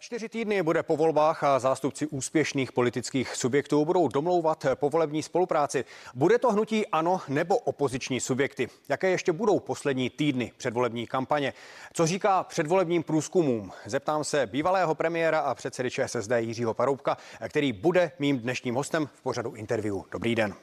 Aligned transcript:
Čtyři 0.00 0.28
týdny 0.28 0.62
bude 0.62 0.82
po 0.82 0.96
volbách 0.96 1.44
a 1.44 1.58
zástupci 1.58 2.06
úspěšných 2.06 2.72
politických 2.72 3.34
subjektů 3.34 3.84
budou 3.84 4.08
domlouvat 4.08 4.66
povolební 4.74 5.22
spolupráci. 5.22 5.84
Bude 6.14 6.38
to 6.38 6.52
hnutí 6.52 6.86
ANO 6.86 7.20
nebo 7.28 7.58
opoziční 7.58 8.20
subjekty? 8.20 8.68
Jaké 8.88 9.10
ještě 9.10 9.32
budou 9.32 9.60
poslední 9.60 10.10
týdny 10.10 10.52
předvolební 10.56 11.06
kampaně? 11.06 11.52
Co 11.92 12.06
říká 12.06 12.42
předvolebním 12.42 13.02
průzkumům? 13.02 13.72
Zeptám 13.86 14.24
se 14.24 14.46
bývalého 14.46 14.94
premiéra 14.94 15.40
a 15.40 15.54
předsedy 15.54 15.90
ČSSD 15.90 16.30
Jiřího 16.36 16.74
Paroubka, 16.74 17.16
který 17.48 17.72
bude 17.72 18.12
mým 18.18 18.38
dnešním 18.38 18.74
hostem 18.74 19.06
v 19.14 19.22
pořadu 19.22 19.54
interview. 19.54 19.96
Dobrý 20.10 20.34
den. 20.34 20.54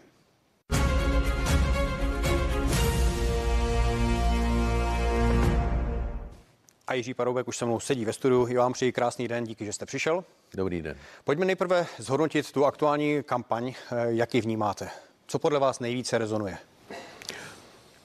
A 6.88 6.94
Jiří 6.94 7.14
Paroubek 7.14 7.48
už 7.48 7.58
se 7.58 7.66
mnou 7.66 7.80
sedí 7.80 8.06
ve 8.06 8.14
studiu. 8.14 8.48
Já 8.48 8.60
vám 8.60 8.74
přeji 8.74 8.92
krásný 8.92 9.28
den, 9.28 9.44
díky, 9.44 9.66
že 9.66 9.74
jste 9.74 9.86
přišel. 9.86 10.24
Dobrý 10.54 10.82
den. 10.82 10.98
Pojďme 11.24 11.46
nejprve 11.46 11.86
zhodnotit 11.98 12.52
tu 12.52 12.66
aktuální 12.66 13.24
kampaň. 13.24 13.74
Eh, 13.92 14.06
jak 14.08 14.36
ji 14.36 14.42
vnímáte? 14.42 14.90
Co 15.28 15.40
podle 15.40 15.60
vás 15.60 15.80
nejvíce 15.80 16.18
rezonuje? 16.18 16.58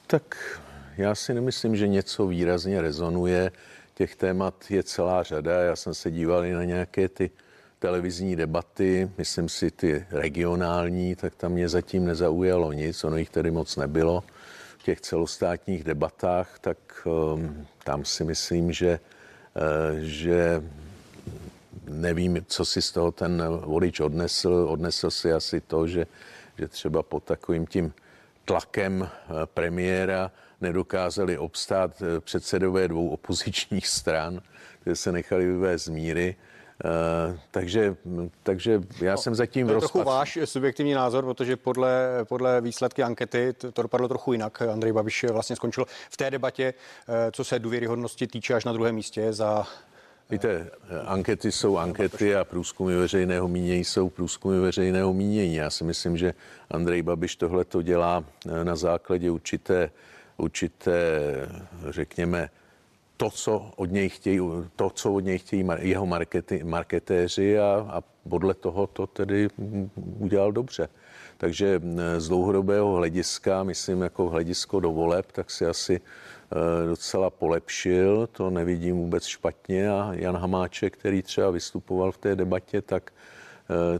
Tak 0.07 0.59
já 0.97 1.15
si 1.15 1.33
nemyslím, 1.33 1.75
že 1.75 1.87
něco 1.87 2.27
výrazně 2.27 2.81
rezonuje. 2.81 3.51
Těch 3.93 4.15
témat 4.15 4.53
je 4.69 4.83
celá 4.83 5.23
řada. 5.23 5.61
Já 5.61 5.75
jsem 5.75 5.93
se 5.93 6.11
díval 6.11 6.45
i 6.45 6.53
na 6.53 6.63
nějaké 6.63 7.09
ty 7.09 7.31
televizní 7.79 8.35
debaty, 8.35 9.11
myslím 9.17 9.49
si 9.49 9.71
ty 9.71 10.05
regionální, 10.11 11.15
tak 11.15 11.35
tam 11.35 11.51
mě 11.51 11.69
zatím 11.69 12.05
nezaujalo 12.05 12.73
nic, 12.73 13.03
ono 13.03 13.17
jich 13.17 13.29
tedy 13.29 13.51
moc 13.51 13.75
nebylo 13.75 14.23
v 14.77 14.83
těch 14.83 15.01
celostátních 15.01 15.83
debatách, 15.83 16.59
tak 16.59 16.77
um, 17.05 17.67
tam 17.83 18.05
si 18.05 18.23
myslím, 18.23 18.71
že, 18.71 18.99
uh, 19.55 19.99
že 19.99 20.63
nevím, 21.87 22.45
co 22.47 22.65
si 22.65 22.81
z 22.81 22.91
toho 22.91 23.11
ten 23.11 23.43
volič 23.47 23.99
odnesl. 23.99 24.67
Odnesl 24.69 25.11
si 25.11 25.33
asi 25.33 25.61
to, 25.61 25.87
že, 25.87 26.05
že 26.57 26.67
třeba 26.67 27.03
pod 27.03 27.23
takovým 27.23 27.67
tím 27.67 27.93
tlakem 28.45 29.01
uh, 29.01 29.07
premiéra 29.45 30.31
nedokázali 30.61 31.37
obstát 31.37 32.01
uh, 32.01 32.07
předsedové 32.19 32.87
dvou 32.87 33.09
opozičních 33.09 33.87
stran, 33.87 34.41
které 34.81 34.95
se 34.95 35.11
nechali 35.11 35.45
vyvést 35.45 35.85
z 35.85 35.89
míry 35.89 36.35
takže, 37.51 37.95
takže 38.43 38.81
já 39.01 39.11
no, 39.11 39.17
jsem 39.17 39.35
zatím 39.35 39.67
to 39.67 39.71
je 39.71 39.75
rozpad... 39.75 39.91
trochu 39.91 40.07
váš 40.07 40.37
subjektivní 40.45 40.93
názor, 40.93 41.25
protože 41.25 41.57
podle, 41.57 42.09
podle 42.23 42.61
výsledky 42.61 43.03
ankety 43.03 43.53
to, 43.53 43.71
to 43.71 43.81
dopadlo 43.81 44.07
trochu 44.07 44.33
jinak. 44.33 44.61
Andrej 44.61 44.93
Babiš 44.93 45.25
vlastně 45.31 45.55
skončil 45.55 45.85
v 46.09 46.17
té 46.17 46.31
debatě, 46.31 46.73
uh, 47.07 47.15
co 47.31 47.43
se 47.43 47.59
důvěryhodnosti 47.59 48.27
týče 48.27 48.53
až 48.53 48.65
na 48.65 48.73
druhém 48.73 48.95
místě 48.95 49.33
za 49.33 49.67
Víte, 50.29 50.69
ankety 51.05 51.51
jsou 51.51 51.77
ankety 51.77 52.35
a 52.35 52.43
průzkumy 52.43 52.95
veřejného 52.95 53.47
mínění 53.47 53.83
jsou 53.83 54.09
průzkumy 54.09 54.59
veřejného 54.59 55.13
mínění. 55.13 55.55
Já 55.55 55.69
si 55.69 55.83
myslím, 55.83 56.17
že 56.17 56.33
Andrej 56.69 57.01
Babiš 57.01 57.35
tohle 57.35 57.65
to 57.65 57.81
dělá 57.81 58.23
na 58.63 58.75
základě 58.75 59.31
určité, 59.31 59.91
určité, 60.37 60.89
řekněme, 61.89 62.49
to, 63.21 63.29
co 63.29 63.71
od 63.75 63.91
něj 63.91 64.09
chtějí, 64.09 64.39
to, 64.75 64.89
co 64.89 65.13
od 65.13 65.19
něj 65.19 65.37
chtějí 65.37 65.65
jeho 65.79 66.05
markety, 66.05 66.63
marketéři 66.63 67.59
a, 67.59 67.87
a 67.89 68.01
podle 68.29 68.53
toho 68.53 68.87
to 68.87 69.07
tedy 69.07 69.47
udělal 70.19 70.51
dobře. 70.51 70.89
Takže 71.37 71.81
z 72.17 72.27
dlouhodobého 72.27 72.95
hlediska, 72.95 73.63
myslím 73.63 74.01
jako 74.01 74.29
hledisko 74.29 74.79
do 74.79 74.91
voleb, 74.91 75.31
tak 75.31 75.51
si 75.51 75.65
asi 75.65 75.95
e, 75.95 76.87
docela 76.87 77.29
polepšil, 77.29 78.27
to 78.31 78.49
nevidím 78.49 78.97
vůbec 78.97 79.25
špatně 79.25 79.89
a 79.89 80.09
Jan 80.13 80.37
Hamáček, 80.37 80.97
který 80.97 81.21
třeba 81.21 81.51
vystupoval 81.51 82.11
v 82.11 82.17
té 82.17 82.35
debatě, 82.35 82.81
tak 82.81 83.13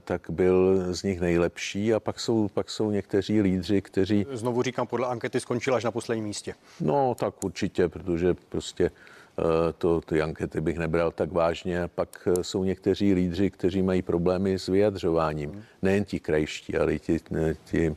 tak 0.03 0.30
byl 0.30 0.86
z 0.95 1.03
nich 1.03 1.19
nejlepší 1.22 1.94
a 1.94 2.00
pak 2.00 2.19
jsou, 2.19 2.47
pak 2.47 2.69
jsou 2.69 2.91
někteří 2.91 3.41
lídři, 3.41 3.81
kteří... 3.81 4.25
Znovu 4.31 4.61
říkám, 4.61 4.88
podle 4.88 5.08
ankety 5.08 5.39
skončil 5.39 5.76
až 5.76 5.83
na 5.83 5.92
posledním 5.92 6.26
místě. 6.26 6.54
No, 6.82 7.15
tak 7.20 7.43
určitě, 7.43 7.89
protože 7.89 8.33
prostě 8.33 8.92
Eh, 9.39 9.73
to, 9.77 10.02
ty 10.02 10.21
ankety 10.21 10.61
bych 10.61 10.77
nebral 10.77 11.11
tak 11.11 11.32
vážně. 11.32 11.87
Pak 11.95 12.27
eh, 12.27 12.43
jsou 12.43 12.64
někteří 12.64 13.14
lídři, 13.14 13.49
kteří 13.49 13.82
mají 13.82 14.02
problémy 14.02 14.59
s 14.59 14.67
vyjadřováním. 14.67 15.49
Hmm. 15.49 15.64
Nejen 15.82 16.05
ti 16.05 16.20
krajští, 16.20 16.77
ale 16.77 16.93
i 16.93 16.99
ti, 16.99 17.20
eh, 17.36 17.55
ti 17.65 17.95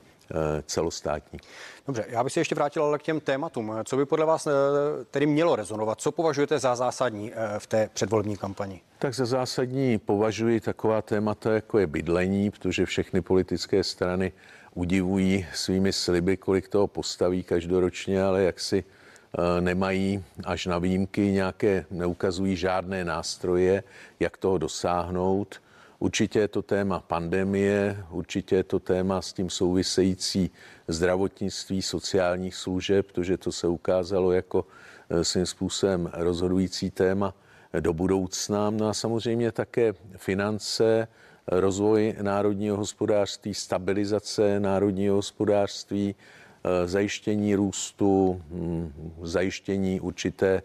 celostátní. 0.66 1.38
Dobře, 1.86 2.04
já 2.08 2.24
bych 2.24 2.32
se 2.32 2.40
ještě 2.40 2.54
vrátil 2.54 2.84
ale 2.84 2.98
k 2.98 3.02
těm 3.02 3.20
tématům. 3.20 3.72
Co 3.84 3.96
by 3.96 4.06
podle 4.06 4.26
vás 4.26 4.48
tedy 5.10 5.26
mělo 5.26 5.56
rezonovat? 5.56 6.00
Co 6.00 6.12
považujete 6.12 6.58
za 6.58 6.76
zásadní 6.76 7.32
v 7.58 7.66
té 7.66 7.90
předvolební 7.94 8.36
kampani? 8.36 8.80
Tak 8.98 9.14
za 9.14 9.26
zásadní 9.26 9.98
považuji 9.98 10.60
taková 10.60 11.02
témata, 11.02 11.52
jako 11.52 11.78
je 11.78 11.86
bydlení, 11.86 12.50
protože 12.50 12.86
všechny 12.86 13.20
politické 13.20 13.84
strany 13.84 14.32
udivují 14.74 15.46
svými 15.54 15.92
sliby, 15.92 16.36
kolik 16.36 16.68
toho 16.68 16.86
postaví 16.86 17.42
každoročně, 17.42 18.22
ale 18.22 18.42
jak 18.42 18.60
si 18.60 18.84
Eh, 19.38 19.60
nemají 19.60 20.24
až 20.44 20.66
na 20.66 20.78
výjimky 20.78 21.20
nějaké, 21.20 21.86
neukazují 21.90 22.56
žádné 22.56 23.04
nástroje, 23.04 23.82
jak 24.20 24.36
toho 24.36 24.58
dosáhnout. 24.58 25.60
Určitě 26.04 26.38
je 26.38 26.48
to 26.48 26.62
téma 26.62 27.00
pandemie, 27.00 28.04
určitě 28.10 28.56
je 28.56 28.64
to 28.64 28.78
téma 28.80 29.22
s 29.22 29.32
tím 29.32 29.50
související 29.50 30.50
zdravotnictví, 30.88 31.82
sociálních 31.82 32.54
služeb, 32.54 33.06
protože 33.06 33.36
to 33.38 33.52
se 33.52 33.68
ukázalo 33.68 34.32
jako 34.32 34.66
eh, 35.10 35.24
svým 35.24 35.46
způsobem 35.46 36.10
rozhodující 36.12 36.90
téma 36.90 37.34
do 37.80 37.92
budoucna. 37.92 38.70
No 38.70 38.88
a 38.88 38.94
samozřejmě 38.94 39.52
také 39.52 39.94
finance, 40.16 41.08
rozvoj 41.46 42.14
národního 42.22 42.76
hospodářství, 42.76 43.54
stabilizace 43.54 44.60
národního 44.60 45.16
hospodářství, 45.16 46.14
Eh, 46.64 46.88
zajištění 46.88 47.54
růstu, 47.54 48.42
hm, 48.50 48.92
zajištění 49.22 50.00
určité, 50.00 50.62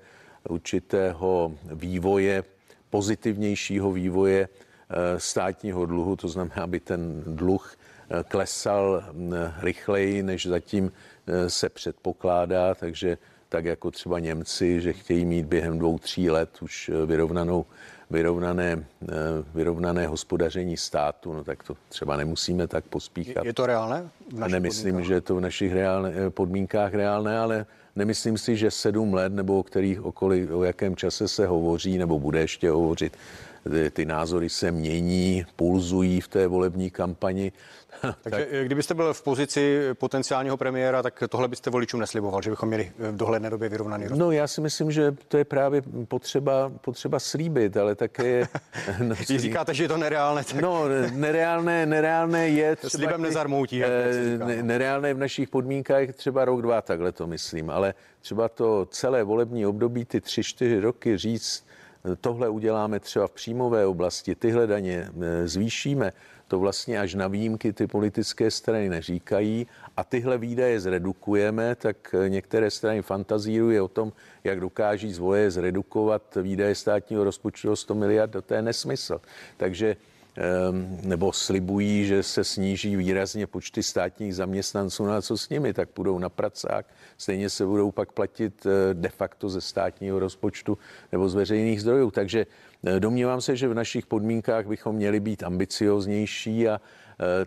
určitého 0.49 1.55
vývoje, 1.73 2.43
pozitivnějšího 2.89 3.91
vývoje 3.91 4.49
státního 5.17 5.85
dluhu, 5.85 6.15
to 6.15 6.27
znamená, 6.27 6.63
aby 6.63 6.79
ten 6.79 7.23
dluh 7.25 7.75
eh, 8.09 8.23
klesal 8.27 9.03
hm, 9.11 9.33
rychleji, 9.59 10.23
než 10.23 10.45
zatím 10.45 10.91
se 11.47 11.69
předpokládá, 11.69 12.75
takže 12.75 13.17
tak 13.49 13.65
jako 13.65 13.91
třeba 13.91 14.19
Němci, 14.19 14.81
že 14.81 14.93
chtějí 14.93 15.25
mít 15.25 15.45
během 15.45 15.79
dvou, 15.79 15.99
tří 15.99 16.29
let 16.29 16.49
už 16.61 16.91
vyrovnanou 17.05 17.65
vyrovnané, 18.09 18.85
eh, 19.03 19.07
vyrovnané 19.53 20.07
hospodaření 20.07 20.77
státu, 20.77 21.33
no 21.33 21.43
tak 21.43 21.63
to 21.63 21.77
třeba 21.89 22.17
nemusíme 22.17 22.67
tak 22.67 22.85
pospíchat. 22.85 23.45
Je 23.45 23.53
to 23.53 23.65
reálné? 23.65 24.09
Nemyslím, 24.47 24.83
podmínkách? 24.83 25.07
že 25.07 25.13
je 25.13 25.21
to 25.21 25.35
v 25.35 25.41
našich 25.41 25.73
reálne, 25.73 26.13
eh, 26.15 26.29
podmínkách 26.29 26.93
reálné, 26.93 27.39
ale 27.39 27.65
nemyslím 27.95 28.37
si, 28.37 28.57
že 28.57 28.71
sedm 28.71 29.13
let 29.13 29.33
nebo 29.33 29.59
o 29.59 29.63
kterých 29.63 30.01
okolí, 30.01 30.47
o 30.47 30.63
jakém 30.63 30.95
čase 30.95 31.27
se 31.27 31.47
hovoří 31.47 31.97
nebo 31.97 32.19
bude 32.19 32.39
ještě 32.39 32.69
hovořit, 32.69 33.17
ty 33.91 34.05
názory 34.05 34.49
se 34.49 34.71
mění, 34.71 35.45
pulzují 35.55 36.21
v 36.21 36.27
té 36.27 36.47
volební 36.47 36.89
kampani. 36.89 37.51
Takže 38.21 38.47
tak... 38.51 38.65
kdybyste 38.65 38.93
byl 38.93 39.13
v 39.13 39.21
pozici 39.21 39.79
potenciálního 39.93 40.57
premiéra, 40.57 41.03
tak 41.03 41.23
tohle 41.29 41.47
byste 41.47 41.69
voličům 41.69 41.99
nesliboval, 41.99 42.41
že 42.41 42.49
bychom 42.49 42.69
měli 42.69 42.91
v 42.97 43.17
dohledné 43.17 43.49
době 43.49 43.69
vyrovnaný 43.69 44.03
rozpočet? 44.03 44.19
No 44.19 44.31
já 44.31 44.47
si 44.47 44.61
myslím, 44.61 44.91
že 44.91 45.15
to 45.27 45.37
je 45.37 45.45
právě 45.45 45.81
potřeba, 46.07 46.71
potřeba 46.81 47.19
slíbit, 47.19 47.77
ale 47.77 47.95
také 47.95 48.27
je... 48.27 48.47
no, 49.03 49.15
Když 49.15 49.41
říkáte, 49.41 49.73
že 49.73 49.83
je 49.83 49.87
to 49.87 49.97
nereálné, 49.97 50.43
tak... 50.43 50.61
No, 50.61 50.83
nereálné, 51.13 51.85
nereálné 51.85 52.49
je 52.49 52.75
třeba... 52.75 52.89
Slibem 52.89 53.21
nezarmoutí. 53.21 53.79
Ne, 53.79 54.63
nereálné 54.63 55.13
v 55.13 55.17
našich 55.17 55.49
podmínkách 55.49 56.07
třeba 56.13 56.45
rok, 56.45 56.61
dva, 56.61 56.81
takhle 56.81 57.11
to 57.11 57.27
myslím, 57.27 57.69
ale 57.69 57.93
třeba 58.21 58.49
to 58.49 58.85
celé 58.91 59.23
volební 59.23 59.65
období, 59.65 60.05
ty 60.05 60.21
tři, 60.21 60.43
čtyři 60.43 60.79
roky 60.79 61.17
říct, 61.17 61.65
tohle 62.21 62.49
uděláme 62.49 62.99
třeba 62.99 63.27
v 63.27 63.31
příjmové 63.31 63.85
oblasti, 63.85 64.35
tyhle 64.35 64.67
daně 64.67 65.09
eh, 65.21 65.47
zvýšíme, 65.47 66.13
to 66.47 66.59
vlastně 66.59 66.99
až 66.99 67.13
na 67.13 67.27
výjimky 67.27 67.73
ty 67.73 67.87
politické 67.87 68.51
strany 68.51 68.89
neříkají. 68.89 69.67
A 69.97 70.03
tyhle 70.03 70.37
výdaje 70.37 70.79
zredukujeme, 70.79 71.75
tak 71.75 72.15
eh, 72.15 72.29
některé 72.29 72.71
strany 72.71 73.01
fantazírují 73.01 73.79
o 73.79 73.87
tom, 73.87 74.13
jak 74.43 74.59
dokáží 74.59 75.13
zvoje 75.13 75.51
zredukovat 75.51 76.37
výdaje 76.41 76.75
státního 76.75 77.23
rozpočtu 77.23 77.71
o 77.71 77.75
100 77.75 77.95
miliard, 77.95 78.35
to 78.45 78.53
je 78.53 78.61
nesmysl. 78.61 79.21
Takže 79.57 79.95
nebo 81.01 81.33
slibují, 81.33 82.05
že 82.05 82.23
se 82.23 82.43
sníží 82.43 82.95
výrazně 82.95 83.47
počty 83.47 83.83
státních 83.83 84.35
zaměstnanců, 84.35 85.05
na 85.05 85.15
no 85.15 85.21
co 85.21 85.37
s 85.37 85.49
nimi, 85.49 85.73
tak 85.73 85.89
půjdou 85.89 86.19
na 86.19 86.29
pracák, 86.29 86.85
stejně 87.17 87.49
se 87.49 87.65
budou 87.65 87.91
pak 87.91 88.11
platit 88.11 88.65
eh, 88.65 88.93
de 88.93 89.09
facto 89.09 89.49
ze 89.49 89.61
státního 89.61 90.19
rozpočtu 90.19 90.77
nebo 91.11 91.29
z 91.29 91.35
veřejných 91.35 91.81
zdrojů. 91.81 92.11
Takže 92.11 92.45
Domnívám 92.99 93.41
se, 93.41 93.55
že 93.55 93.67
v 93.67 93.73
našich 93.73 94.05
podmínkách 94.05 94.67
bychom 94.67 94.95
měli 94.95 95.19
být 95.19 95.43
ambicioznější 95.43 96.67
a 96.67 96.81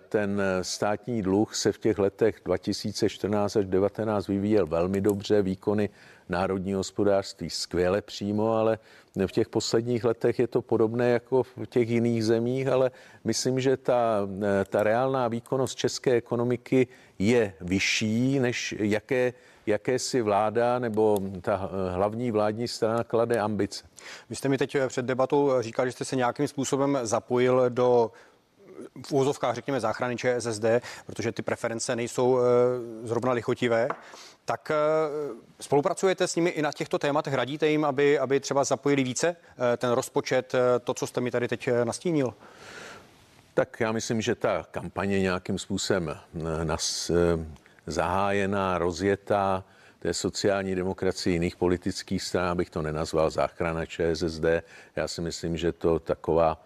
ten 0.09 0.43
státní 0.63 1.23
dluh 1.23 1.55
se 1.55 1.73
v 1.73 1.79
těch 1.79 1.99
letech 1.99 2.41
2014 2.45 3.57
až 3.57 3.65
2019 3.65 4.29
vyvíjel 4.29 4.67
velmi 4.67 5.01
dobře, 5.01 5.43
výkony 5.43 5.91
národní 6.29 6.73
hospodářství 6.73 7.51
skvěle 7.51 8.03
přímo, 8.03 8.53
ale 8.53 8.79
v 9.27 9.33
těch 9.33 9.49
posledních 9.49 10.05
letech 10.05 10.39
je 10.39 10.47
to 10.47 10.63
podobné 10.63 11.11
jako 11.11 11.43
v 11.43 11.67
těch 11.69 11.89
jiných 11.89 12.25
zemích, 12.25 12.69
ale 12.69 12.91
myslím, 13.25 13.61
že 13.61 13.77
ta, 13.77 14.29
ta 14.69 14.83
reálná 14.83 15.29
výkonnost 15.29 15.79
české 15.79 16.13
ekonomiky 16.13 16.87
je 17.19 17.55
vyšší, 17.61 18.39
než 18.39 18.75
jaké, 18.79 19.33
jaké 19.67 19.99
si 19.99 20.23
vláda 20.23 20.79
nebo 20.79 21.19
ta 21.41 21.71
hlavní 21.93 22.31
vládní 22.31 22.69
strana 22.69 23.05
klade 23.05 23.39
ambice. 23.39 23.85
Vy 24.31 24.37
jste 24.37 24.49
mi 24.49 24.59
teď 24.59 24.77
před 24.89 25.05
debatou 25.05 25.53
říkal, 25.61 25.87
že 25.87 25.93
jste 25.93 26.05
se 26.05 26.17
nějakým 26.17 26.49
způsobem 26.49 26.99
zapojil 27.03 27.71
do 27.71 28.11
v 29.07 29.13
úzovkách, 29.13 29.55
řekněme, 29.55 29.81
záchrany 29.81 30.17
ČSSD, 30.17 30.65
protože 31.07 31.33
ty 31.33 31.43
preference 31.43 31.97
nejsou 31.97 32.39
eh, 32.39 32.43
zrovna 33.07 33.33
lichotivé. 33.33 33.89
Tak 34.45 34.71
eh, 34.71 34.75
spolupracujete 35.61 36.29
s 36.29 36.37
nimi 36.37 36.51
i 36.51 36.63
na 36.63 36.73
těchto 36.73 36.99
tématech? 36.99 37.35
Radíte 37.35 37.69
jim, 37.69 37.85
aby, 37.85 38.19
aby 38.19 38.41
třeba 38.41 38.65
zapojili 38.65 39.05
více 39.05 39.29
eh, 39.29 39.77
ten 39.77 39.91
rozpočet, 39.91 40.53
to, 40.85 40.95
co 40.95 41.07
jste 41.07 41.21
mi 41.21 41.31
tady 41.31 41.49
teď 41.49 41.69
nastínil? 41.85 42.35
Tak 43.55 43.77
já 43.81 43.93
myslím, 43.93 44.21
že 44.21 44.35
ta 44.35 44.67
kampaně 44.71 45.21
nějakým 45.21 45.59
způsobem 45.59 46.17
nas, 46.65 47.11
zahájená, 47.87 48.79
rozjetá, 48.79 49.65
té 50.03 50.15
sociální 50.15 50.75
demokracii 50.75 51.33
jiných 51.33 51.57
politických 51.57 52.23
stran, 52.23 52.49
abych 52.49 52.71
to 52.71 52.83
nenazval 52.83 53.31
záchrana 53.31 53.87
ČSSD. 53.87 54.45
Já 54.97 55.09
si 55.09 55.21
myslím, 55.21 55.57
že 55.57 55.73
to 55.73 55.99
taková 55.99 56.65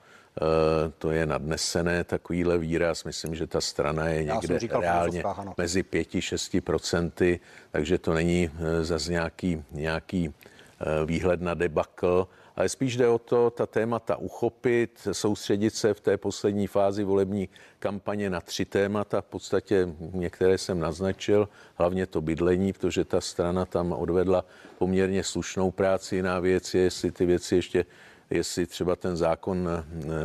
to 0.98 1.10
je 1.10 1.26
nadnesené 1.26 2.04
takovýhle 2.04 2.58
výraz. 2.58 3.04
Myslím, 3.04 3.34
že 3.34 3.46
ta 3.46 3.60
strana 3.60 4.08
je 4.08 4.24
někde 4.24 4.58
reálně 4.80 5.22
mezi 5.56 5.82
5-6 5.82 6.60
procenty, 6.60 7.40
takže 7.70 7.98
to 7.98 8.14
není 8.14 8.50
eh, 8.50 8.84
zase 8.84 9.12
nějaký, 9.12 9.64
nějaký 9.72 10.34
eh, 10.80 11.04
výhled 11.04 11.40
na 11.40 11.54
debakl, 11.54 12.28
ale 12.56 12.68
spíš 12.68 12.96
jde 12.96 13.08
o 13.08 13.18
to 13.18 13.50
ta 13.50 13.66
témata 13.66 14.16
uchopit, 14.16 15.08
soustředit 15.12 15.74
se 15.74 15.94
v 15.94 16.00
té 16.00 16.16
poslední 16.16 16.66
fázi 16.66 17.04
volební 17.04 17.48
kampaně 17.78 18.30
na 18.30 18.40
tři 18.40 18.64
témata. 18.64 19.20
V 19.20 19.24
podstatě 19.24 19.88
některé 20.12 20.58
jsem 20.58 20.80
naznačil, 20.80 21.48
hlavně 21.74 22.06
to 22.06 22.20
bydlení, 22.20 22.72
protože 22.72 23.04
ta 23.04 23.20
strana 23.20 23.64
tam 23.64 23.92
odvedla 23.92 24.44
poměrně 24.78 25.24
slušnou 25.24 25.70
práci 25.70 26.22
na 26.22 26.40
věci, 26.40 26.78
jestli 26.78 27.10
ty 27.10 27.26
věci 27.26 27.56
ještě 27.56 27.84
jestli 28.30 28.66
třeba 28.66 28.96
ten 28.96 29.16
zákon, 29.16 29.68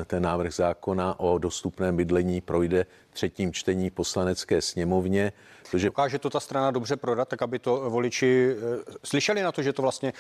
ten 0.06 0.24
návrh 0.24 0.54
zákona 0.54 1.20
o 1.20 1.38
dostupném 1.38 1.98
bydlení 1.98 2.42
projde 2.42 2.86
třetím 3.14 3.54
čtení 3.54 3.90
poslanecké 3.90 4.62
sněmovně. 4.62 5.34
Protože... 5.72 5.88
Dokáže 5.88 6.20
to 6.20 6.30
ta 6.30 6.40
strana 6.40 6.72
dobře 6.72 6.96
prodat, 6.96 7.28
tak 7.28 7.42
aby 7.42 7.60
to 7.60 7.90
voliči 7.90 8.56
eh, 8.56 8.58
slyšeli 9.04 9.42
na 9.42 9.52
to, 9.52 9.62
že 9.62 9.74
to 9.74 9.82
vlastně 9.82 10.14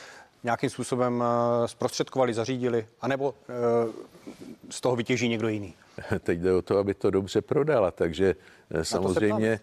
nějakým 0.44 0.69
způsobem 0.69 1.24
eh, 1.24 1.68
zprostředkovali, 1.68 2.33
zařídili, 2.33 2.88
anebo 3.01 3.33
eh, 3.50 3.54
z 4.69 4.81
toho 4.81 4.95
vytěží 4.95 5.30
někdo 5.30 5.48
jiný? 5.48 5.74
Teď 6.19 6.39
jde 6.39 6.54
o 6.54 6.62
to, 6.62 6.77
aby 6.77 6.94
to 6.94 7.12
dobře 7.12 7.42
prodala, 7.42 7.92
takže 7.92 8.36
samozřejmě, 8.84 9.60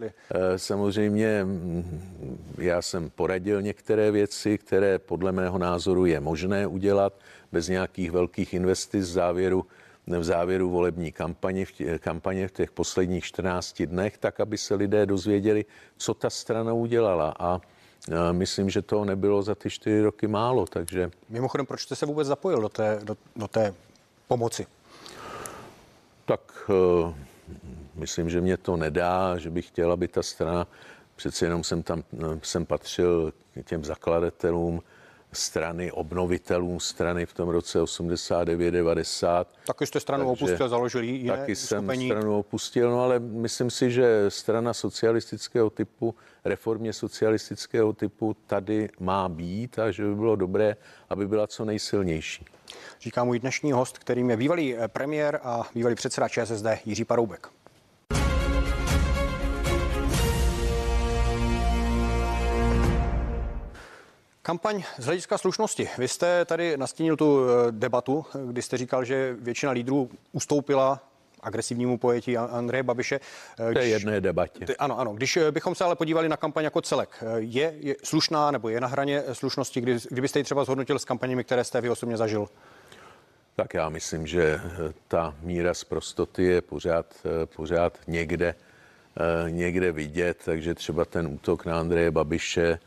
samozřejmě 0.56 1.44
mm, 1.44 2.54
já 2.58 2.82
jsem 2.82 3.10
poradil 3.10 3.62
některé 3.62 4.10
věci, 4.10 4.58
které 4.58 4.98
podle 4.98 5.32
mého 5.32 5.58
názoru 5.58 6.06
je 6.06 6.20
možné 6.20 6.66
udělat 6.66 7.12
bez 7.52 7.68
nějakých 7.68 8.10
velkých 8.10 8.54
investic 8.54 9.08
v 9.08 9.12
závěru, 9.12 9.66
v 10.06 10.24
závěru 10.24 10.70
volební 10.70 11.12
kampaně 11.12 11.66
v, 11.66 11.72
těch, 11.72 12.00
kampaně 12.00 12.48
v 12.48 12.52
těch 12.52 12.70
posledních 12.70 13.24
14 13.24 13.82
dnech, 13.82 14.18
tak 14.18 14.40
aby 14.40 14.58
se 14.58 14.74
lidé 14.74 15.06
dozvěděli, 15.06 15.64
co 15.96 16.14
ta 16.14 16.30
strana 16.30 16.72
udělala. 16.72 17.34
A 17.38 17.60
myslím, 18.32 18.70
že 18.70 18.82
to 18.82 19.04
nebylo 19.04 19.42
za 19.42 19.54
ty 19.54 19.70
čtyři 19.70 20.02
roky 20.02 20.26
málo, 20.26 20.66
takže... 20.66 21.10
Mimochodem, 21.28 21.66
proč 21.66 21.82
jste 21.82 21.96
se 21.96 22.06
vůbec 22.06 22.26
zapojil 22.26 22.60
do 22.60 22.68
té, 22.68 23.00
do, 23.02 23.16
do 23.36 23.48
té 23.48 23.74
pomoci? 24.28 24.66
Tak 26.24 26.40
uh, 26.68 27.14
myslím, 27.94 28.30
že 28.30 28.40
mě 28.40 28.56
to 28.56 28.76
nedá, 28.76 29.38
že 29.38 29.50
bych 29.50 29.66
chtěl, 29.66 29.92
aby 29.92 30.08
ta 30.08 30.22
strana, 30.22 30.66
přece 31.16 31.46
jenom 31.46 31.64
jsem 31.64 31.82
tam, 31.82 32.02
jsem 32.42 32.66
patřil 32.66 33.32
k 33.54 33.64
těm 33.64 33.84
zakladatelům, 33.84 34.82
strany, 35.32 35.92
obnovitelům 35.92 36.80
strany 36.80 37.26
v 37.26 37.34
tom 37.34 37.48
roce 37.48 37.82
89-90. 37.82 39.44
Taky 39.66 39.86
jste 39.86 40.00
stranu 40.00 40.28
Takže 40.28 40.44
opustil, 40.44 40.68
založil 40.68 41.02
jiné 41.02 41.36
Taky 41.36 41.56
skupení. 41.56 42.08
jsem 42.08 42.16
stranu 42.16 42.38
opustil, 42.38 42.90
no 42.90 43.02
ale 43.02 43.18
myslím 43.18 43.70
si, 43.70 43.90
že 43.90 44.24
strana 44.28 44.74
socialistického 44.74 45.70
typu, 45.70 46.14
reformě 46.44 46.92
socialistického 46.92 47.92
typu 47.92 48.36
tady 48.46 48.88
má 49.00 49.28
být 49.28 49.78
a 49.78 49.90
že 49.90 50.02
by 50.02 50.14
bylo 50.14 50.36
dobré, 50.36 50.76
aby 51.08 51.28
byla 51.28 51.46
co 51.46 51.64
nejsilnější. 51.64 52.44
Říká 53.00 53.24
můj 53.24 53.38
dnešní 53.38 53.72
host, 53.72 53.98
kterým 53.98 54.30
je 54.30 54.36
bývalý 54.36 54.76
premiér 54.86 55.40
a 55.42 55.68
bývalý 55.74 55.94
předseda 55.94 56.28
ČSSD 56.28 56.66
Jiří 56.84 57.04
Paroubek. 57.04 57.48
Kampaň 64.48 64.82
z 64.98 65.04
hlediska 65.04 65.38
slušnosti. 65.38 65.88
Vy 65.98 66.08
jste 66.08 66.44
tady 66.44 66.76
nastínil 66.76 67.16
tu 67.16 67.40
eh, 67.40 67.72
debatu, 67.72 68.24
kdy 68.46 68.62
jste 68.62 68.76
říkal, 68.76 69.04
že 69.04 69.36
většina 69.40 69.72
lídrů 69.72 70.10
ustoupila 70.32 71.00
agresivnímu 71.40 71.98
pojetí 71.98 72.36
Andreje 72.36 72.82
Babiše. 72.82 73.20
Když, 73.56 73.74
to 73.74 73.78
je 73.78 73.88
jedné 73.88 74.20
debatě. 74.20 74.66
Ty, 74.66 74.76
ano, 74.76 74.98
ano. 74.98 75.14
Když 75.14 75.36
eh, 75.36 75.52
bychom 75.52 75.74
se 75.74 75.84
ale 75.84 75.96
podívali 75.96 76.28
na 76.28 76.36
kampaň 76.36 76.64
jako 76.64 76.80
celek, 76.80 77.08
eh, 77.22 77.26
je, 77.38 77.74
je 77.78 77.96
slušná 78.02 78.50
nebo 78.50 78.68
je 78.68 78.80
na 78.80 78.86
hraně 78.86 79.22
slušnosti, 79.32 79.80
kdy, 79.80 79.98
kdybyste 80.10 80.38
ji 80.38 80.44
třeba 80.44 80.64
zhodnotil 80.64 80.98
s 80.98 81.04
kampaněmi, 81.04 81.44
které 81.44 81.64
jste 81.64 81.80
vy 81.80 81.90
osobně 81.90 82.16
zažil? 82.16 82.48
Tak 83.56 83.74
já 83.74 83.88
myslím, 83.88 84.26
že 84.26 84.60
ta 85.08 85.34
míra 85.40 85.74
zprostoty 85.74 86.44
je 86.44 86.62
pořád, 86.62 87.06
pořád 87.56 87.98
někde, 88.06 88.54
někde 89.48 89.92
vidět, 89.92 90.42
takže 90.44 90.74
třeba 90.74 91.04
ten 91.04 91.26
útok 91.26 91.66
na 91.66 91.80
Andreje 91.80 92.10
Babiše 92.10 92.72
Eh, 92.72 92.78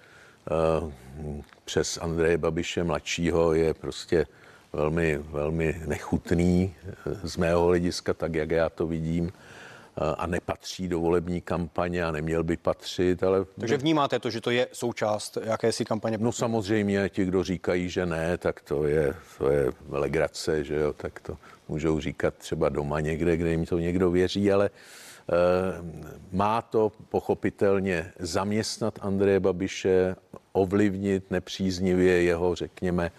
přes 1.65 1.97
Andreje 1.97 2.37
Babiše 2.37 2.83
mladšího 2.83 3.53
je 3.53 3.73
prostě 3.73 4.25
velmi, 4.73 5.17
velmi 5.17 5.81
nechutný 5.85 6.75
eh, 6.83 6.93
z 7.23 7.37
mého 7.37 7.65
hlediska, 7.65 8.13
tak 8.13 8.35
jak 8.35 8.51
já 8.51 8.69
to 8.69 8.87
vidím 8.87 9.31
eh, 9.31 10.01
a 10.17 10.27
nepatří 10.27 10.87
do 10.87 10.99
volební 10.99 11.41
kampaně 11.41 12.03
a 12.03 12.11
neměl 12.11 12.43
by 12.43 12.57
patřit, 12.57 13.23
ale... 13.23 13.45
Takže 13.59 13.77
vnímáte 13.77 14.19
to, 14.19 14.29
že 14.29 14.41
to 14.41 14.51
je 14.51 14.67
součást 14.71 15.37
jakési 15.43 15.85
kampaně? 15.85 16.17
No 16.17 16.31
samozřejmě, 16.31 17.09
ti, 17.09 17.25
kdo 17.25 17.43
říkají, 17.43 17.89
že 17.89 18.05
ne, 18.05 18.37
tak 18.37 18.61
to 18.61 18.87
je, 18.87 19.13
to 19.37 19.49
je 19.49 19.71
legrace, 19.89 20.63
že 20.63 20.75
jo, 20.75 20.93
tak 20.93 21.19
to 21.19 21.37
můžou 21.67 21.99
říkat 21.99 22.33
třeba 22.33 22.69
doma 22.69 22.99
někde, 22.99 23.37
kde 23.37 23.51
jim 23.51 23.65
to 23.65 23.79
někdo 23.79 24.11
věří, 24.11 24.51
ale 24.51 24.69
uh, 24.69 24.75
Eh, 24.75 25.10
má 26.31 26.61
to 26.61 26.91
pochopitelně 27.09 28.11
zaměstnat 28.19 28.99
Andreje 29.01 29.39
Babiše, 29.39 30.15
ovlivnit 30.51 31.31
nepříznivě 31.31 32.23
jeho, 32.23 32.55
řekněme, 32.55 33.11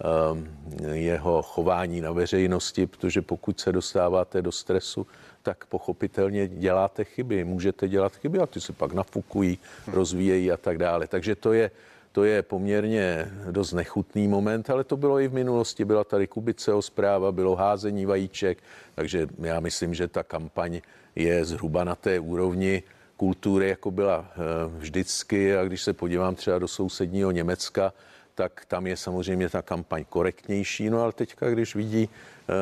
eh, 0.00 0.96
jeho 0.96 1.42
chování 1.42 2.00
na 2.00 2.12
veřejnosti, 2.12 2.86
protože 2.86 3.22
pokud 3.22 3.60
se 3.60 3.72
dostáváte 3.72 4.42
do 4.42 4.52
stresu, 4.52 5.06
tak 5.42 5.66
pochopitelně 5.66 6.48
děláte 6.48 7.04
chyby. 7.04 7.44
Můžete 7.44 7.88
dělat 7.88 8.16
chyby 8.16 8.38
a 8.38 8.46
ty 8.46 8.60
se 8.60 8.72
pak 8.72 8.92
nafukují, 8.92 9.58
rozvíjejí 9.86 10.52
a 10.52 10.56
tak 10.56 10.78
dále. 10.78 11.06
Takže 11.06 11.34
to 11.34 11.52
je, 11.52 11.70
to 12.16 12.24
je 12.24 12.42
poměrně 12.42 13.32
dost 13.50 13.72
nechutný 13.72 14.28
moment, 14.28 14.70
ale 14.70 14.84
to 14.84 14.96
bylo 14.96 15.20
i 15.20 15.28
v 15.28 15.32
minulosti. 15.32 15.84
Byla 15.84 16.04
tady 16.04 16.26
Kubiceho 16.26 16.82
zpráva, 16.82 17.32
bylo 17.32 17.56
házení 17.56 18.06
vajíček, 18.06 18.58
takže 18.94 19.26
já 19.38 19.60
myslím, 19.60 19.94
že 19.94 20.08
ta 20.08 20.22
kampaň 20.22 20.80
je 21.16 21.44
zhruba 21.44 21.84
na 21.84 21.94
té 21.94 22.20
úrovni 22.20 22.82
kultury, 23.16 23.68
jako 23.68 23.90
byla 23.90 24.24
eh, 24.30 24.34
vždycky. 24.78 25.56
A 25.56 25.64
když 25.64 25.82
se 25.82 25.92
podívám 25.92 26.34
třeba 26.34 26.58
do 26.58 26.68
sousedního 26.68 27.30
Německa, 27.30 27.92
tak 28.36 28.64
tam 28.68 28.86
je 28.86 28.96
samozřejmě 28.96 29.48
ta 29.48 29.62
kampaň 29.62 30.04
korektnější. 30.08 30.90
No 30.90 31.02
ale 31.02 31.12
teďka, 31.12 31.50
když 31.50 31.74
vidí 31.74 32.08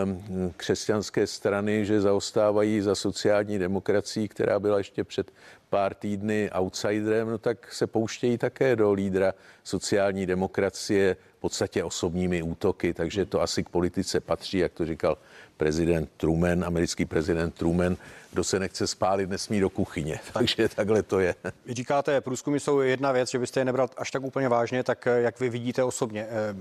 um, 0.05 0.53
křesťanské 0.57 1.27
strany, 1.27 1.87
že 1.87 2.01
zaostávají 2.01 2.81
za 2.81 2.95
sociální 2.95 3.59
demokracií, 3.59 4.29
která 4.29 4.59
byla 4.61 4.79
ještě 4.79 5.05
před 5.05 5.31
pár 5.69 5.95
týdny 5.95 6.51
outsiderem, 6.59 7.29
no 7.31 7.39
tak 7.39 7.73
se 7.73 7.87
pouštějí 7.87 8.39
také 8.39 8.77
do 8.77 8.93
lídra 8.93 9.35
sociální 9.65 10.27
demokracie 10.27 11.17
podstatě 11.45 11.85
osobními 11.85 12.43
útoky, 12.43 12.95
takže 12.95 13.27
to 13.27 13.41
asi 13.43 13.65
k 13.65 13.69
politice 13.69 14.21
patří, 14.21 14.59
jak 14.59 14.73
to 14.73 14.85
říkal 14.85 15.19
prezident 15.57 16.11
Truman, 16.17 16.65
americký 16.65 17.05
prezident 17.05 17.55
Truman, 17.55 17.97
kdo 18.33 18.45
se 18.45 18.59
nechce 18.59 18.87
spálit, 18.87 19.31
nesmí 19.31 19.61
do 19.61 19.71
kuchyně. 19.71 20.21
Takže 20.33 20.69
takhle 20.69 21.03
to 21.03 21.21
je. 21.21 21.35
Vy 21.67 21.75
říkáte, 21.75 22.21
průzkumy 22.21 22.61
jsou 22.61 22.81
jedna 22.81 23.13
věc, 23.13 23.31
že 23.31 23.39
byste 23.39 23.61
je 23.61 23.65
nebral 23.65 23.89
až 23.97 24.11
tak 24.11 24.23
úplně 24.23 24.49
vážně, 24.49 24.83
tak 24.83 25.07
eh, 25.07 25.21
jak 25.21 25.41
vy 25.41 25.49
vidíte 25.49 25.85
osobně 25.85 26.27
eh, 26.31 26.55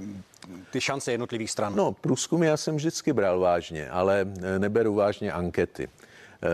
ty 0.72 0.82
šance 0.82 1.12
jednotlivých 1.12 1.52
stran? 1.52 1.76
No, 1.76 1.92
průzkumy 1.92 2.48
já 2.48 2.58
jsem 2.58 2.76
vždycky 2.76 3.14
bral 3.14 3.40
vážně, 3.40 3.90
ale 3.90 4.28
eh, 4.42 4.60
neberu 4.60 4.94
vážně 4.94 5.32
ankety. 5.32 5.90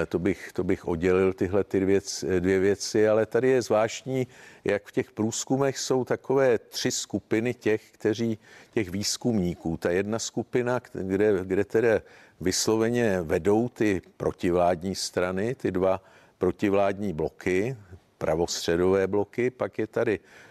To 0.08 0.20
bych, 0.20 0.54
to 0.54 0.64
bych 0.64 0.88
oddělil 0.88 1.34
tyhle 1.34 1.64
ty 1.64 1.86
věc, 1.86 2.26
dvě 2.40 2.60
věci, 2.60 3.08
ale 3.08 3.26
tady 3.26 3.50
je 3.50 3.62
zvláštní, 3.62 4.28
jak 4.64 4.86
v 4.86 4.92
těch 4.92 5.12
průzkumech 5.12 5.78
jsou 5.78 6.06
takové 6.06 6.58
tři 6.58 6.92
skupiny 6.92 7.54
těch, 7.54 7.92
kteří, 7.92 8.38
těch 8.74 8.90
výzkumníků. 8.90 9.78
Ta 9.78 9.92
jedna 9.92 10.20
skupina, 10.20 10.82
kde, 10.94 11.34
kde 11.44 11.64
tedy 11.64 11.90
vysloveně 12.42 13.22
vedou 13.22 13.70
ty 13.70 14.02
protivládní 14.18 14.96
strany, 14.96 15.56
ty 15.56 15.72
dva 15.72 16.04
protivládní 16.38 17.14
bloky, 17.14 17.78
pravostředové 18.18 19.08
bloky, 19.08 19.50
pak 19.50 19.80
je 19.80 19.88
tady 19.88 20.20
eh, 20.20 20.49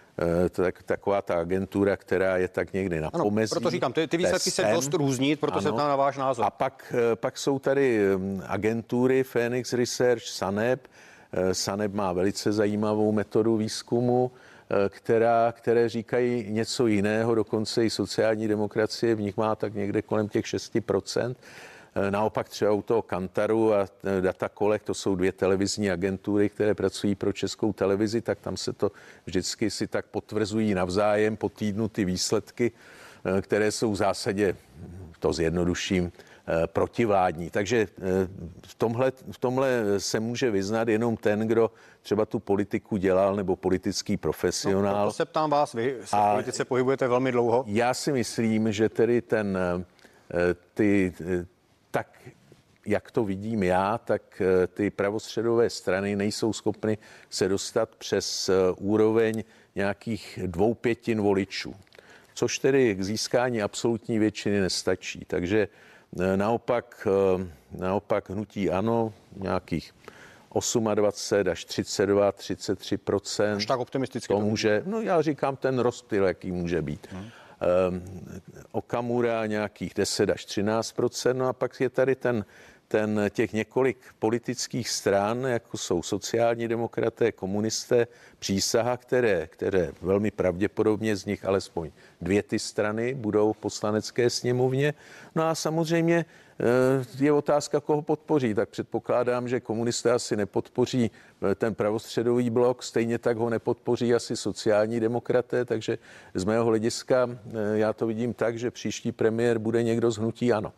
tak, 0.49 0.83
taková 0.83 1.21
ta 1.21 1.39
agentura, 1.39 1.97
která 1.97 2.37
je 2.37 2.47
tak 2.47 2.73
někdy 2.73 3.01
na 3.01 3.09
ano, 3.13 3.23
pomezí. 3.23 3.49
Proto 3.49 3.69
říkám, 3.69 3.93
ty, 3.93 4.07
ty 4.07 4.17
výsledky 4.17 4.51
se 4.51 4.63
dost 4.63 4.93
různí, 4.93 5.35
proto 5.35 5.57
ano. 5.57 5.61
se 5.61 5.71
ptám 5.71 5.89
na 5.89 5.95
váš 5.95 6.17
názor. 6.17 6.45
A 6.45 6.49
pak, 6.49 6.93
eh, 6.97 7.15
pak 7.15 7.37
jsou 7.37 7.59
tady 7.59 7.99
hm, 8.17 8.41
agentury 8.47 9.23
Phoenix 9.23 9.73
Research, 9.73 10.23
SANEP. 10.23 10.87
Eh, 11.33 11.53
SANEP 11.53 11.93
má 11.93 12.13
velice 12.13 12.51
zajímavou 12.51 13.11
metodu 13.11 13.57
výzkumu, 13.57 14.31
která, 14.89 15.53
které 15.57 15.89
říkají 15.89 16.45
něco 16.49 16.87
jiného, 16.87 17.35
dokonce 17.35 17.85
i 17.85 17.89
sociální 17.89 18.47
demokracie 18.47 19.15
v 19.15 19.21
nich 19.21 19.37
má 19.37 19.55
tak 19.55 19.73
někde 19.73 20.01
kolem 20.01 20.27
těch 20.27 20.45
6%. 20.45 21.35
Eh, 21.95 22.11
naopak 22.11 22.49
třeba 22.49 22.71
u 22.71 22.81
toho 22.81 23.01
Kantaru 23.01 23.73
a 23.73 23.87
eh, 24.03 24.21
Datakolek, 24.21 24.83
to 24.83 24.93
jsou 24.93 25.15
dvě 25.15 25.31
televizní 25.31 25.91
agentury, 25.91 26.49
které 26.49 26.73
pracují 26.73 27.15
pro 27.15 27.33
českou 27.33 27.73
televizi, 27.73 28.21
tak 28.21 28.39
tam 28.39 28.57
se 28.57 28.73
to 28.73 28.91
vždycky 29.25 29.69
si 29.71 29.87
tak 29.87 30.05
potvrzují 30.05 30.73
navzájem 30.73 31.37
po 31.37 31.49
týdnu 31.49 31.87
ty 31.87 32.05
výsledky, 32.05 32.71
eh, 33.37 33.41
které 33.41 33.71
jsou 33.71 33.91
v 33.91 33.95
zásadě, 33.95 34.55
to 35.19 35.33
zjednoduším, 35.33 36.11
protivládní. 36.65 37.49
Takže 37.49 37.87
v 38.67 38.75
tomhle, 38.75 39.11
v 39.31 39.37
tomhle 39.37 39.83
se 39.97 40.19
může 40.19 40.51
vyznat 40.51 40.87
jenom 40.87 41.17
ten, 41.17 41.39
kdo 41.39 41.71
třeba 42.01 42.25
tu 42.25 42.39
politiku 42.39 42.97
dělal 42.97 43.35
nebo 43.35 43.55
politický 43.55 44.17
profesionál. 44.17 44.97
No, 44.97 45.05
to 45.05 45.13
se 45.13 45.25
ptám 45.25 45.49
vás, 45.49 45.73
vy 45.73 45.97
se 46.05 46.17
v 46.17 46.31
politice 46.31 46.65
pohybujete 46.65 47.07
velmi 47.07 47.31
dlouho. 47.31 47.63
Já 47.67 47.93
si 47.93 48.11
myslím, 48.11 48.71
že 48.71 48.89
tedy 48.89 49.21
ten, 49.21 49.57
ty, 50.73 51.13
tak 51.91 52.07
jak 52.85 53.11
to 53.11 53.23
vidím 53.23 53.63
já, 53.63 53.97
tak 53.97 54.41
eh, 54.41 54.67
ty 54.67 54.89
pravostředové 54.89 55.69
strany 55.69 56.15
nejsou 56.15 56.53
schopny 56.53 56.97
se 57.29 57.47
dostat 57.47 57.95
přes 57.95 58.49
eh, 58.49 58.53
úroveň 58.77 59.43
nějakých 59.75 60.39
dvou 60.45 60.73
pětin 60.73 61.21
voličů, 61.21 61.75
což 62.33 62.59
tedy 62.59 62.95
k 62.95 63.03
získání 63.03 63.61
absolutní 63.61 64.19
většiny 64.19 64.61
nestačí. 64.61 65.25
Takže 65.27 65.67
eh, 66.19 66.37
naopak, 66.37 67.07
naopak 67.71 68.29
hnutí 68.29 68.69
ano, 68.69 69.13
nějakých 69.35 69.93
28 70.95 71.49
až 71.51 71.65
32, 71.65 72.31
33 72.31 72.99
Až 73.55 73.65
tak 73.65 73.79
optimisticky. 73.79 74.33
To 74.33 74.39
může, 74.39 74.83
no 74.85 75.01
já 75.01 75.21
říkám 75.21 75.55
ten 75.55 75.79
rozptyl, 75.79 76.25
jaký 76.25 76.51
může 76.51 76.81
být. 76.81 77.07
Hmm. 77.11 77.29
Ehm, 77.61 78.03
Okamura 78.71 79.45
nějakých 79.45 79.93
10 79.93 80.29
až 80.29 80.45
13% 80.45 81.37
no 81.37 81.47
a 81.47 81.53
pak 81.53 81.81
je 81.81 81.89
tady 81.89 82.15
ten, 82.15 82.45
ten 82.89 83.21
těch 83.29 83.53
několik 83.53 83.97
politických 84.19 84.89
stran, 84.89 85.43
jako 85.43 85.77
jsou 85.77 86.03
sociální 86.03 86.67
demokraté, 86.67 87.31
komunisté, 87.31 88.07
přísaha, 88.39 88.97
které, 88.97 89.47
které 89.47 89.91
velmi 90.01 90.31
pravděpodobně 90.31 91.15
z 91.15 91.25
nich 91.25 91.45
alespoň 91.45 91.91
dvě 92.21 92.43
ty 92.43 92.59
strany 92.59 93.13
budou 93.13 93.53
v 93.53 93.57
poslanecké 93.57 94.29
sněmovně. 94.29 94.93
No 95.35 95.43
a 95.43 95.55
samozřejmě 95.55 96.25
Eh, 96.61 97.23
je 97.23 97.31
otázka, 97.31 97.79
koho 97.79 98.01
podpoří. 98.01 98.53
Tak 98.53 98.69
předpokládám, 98.69 99.47
že 99.47 99.59
komunisté 99.59 100.11
asi 100.11 100.35
nepodpoří 100.35 101.11
eh, 101.51 101.55
ten 101.55 101.75
pravostředový 101.75 102.49
blok, 102.49 102.83
stejně 102.83 103.17
tak 103.17 103.37
ho 103.37 103.49
nepodpoří 103.49 104.13
asi 104.13 104.37
sociální 104.37 104.99
demokraté, 104.99 105.65
takže 105.65 105.97
z 106.33 106.43
mého 106.43 106.65
hlediska 106.65 107.29
eh, 107.29 107.77
já 107.77 107.93
to 107.93 108.07
vidím 108.07 108.33
tak, 108.33 108.59
že 108.59 108.71
příští 108.71 109.11
premiér 109.11 109.59
bude 109.59 109.83
někdo 109.83 110.11
z 110.11 110.17
hnutí 110.17 110.53
ano. 110.53 110.73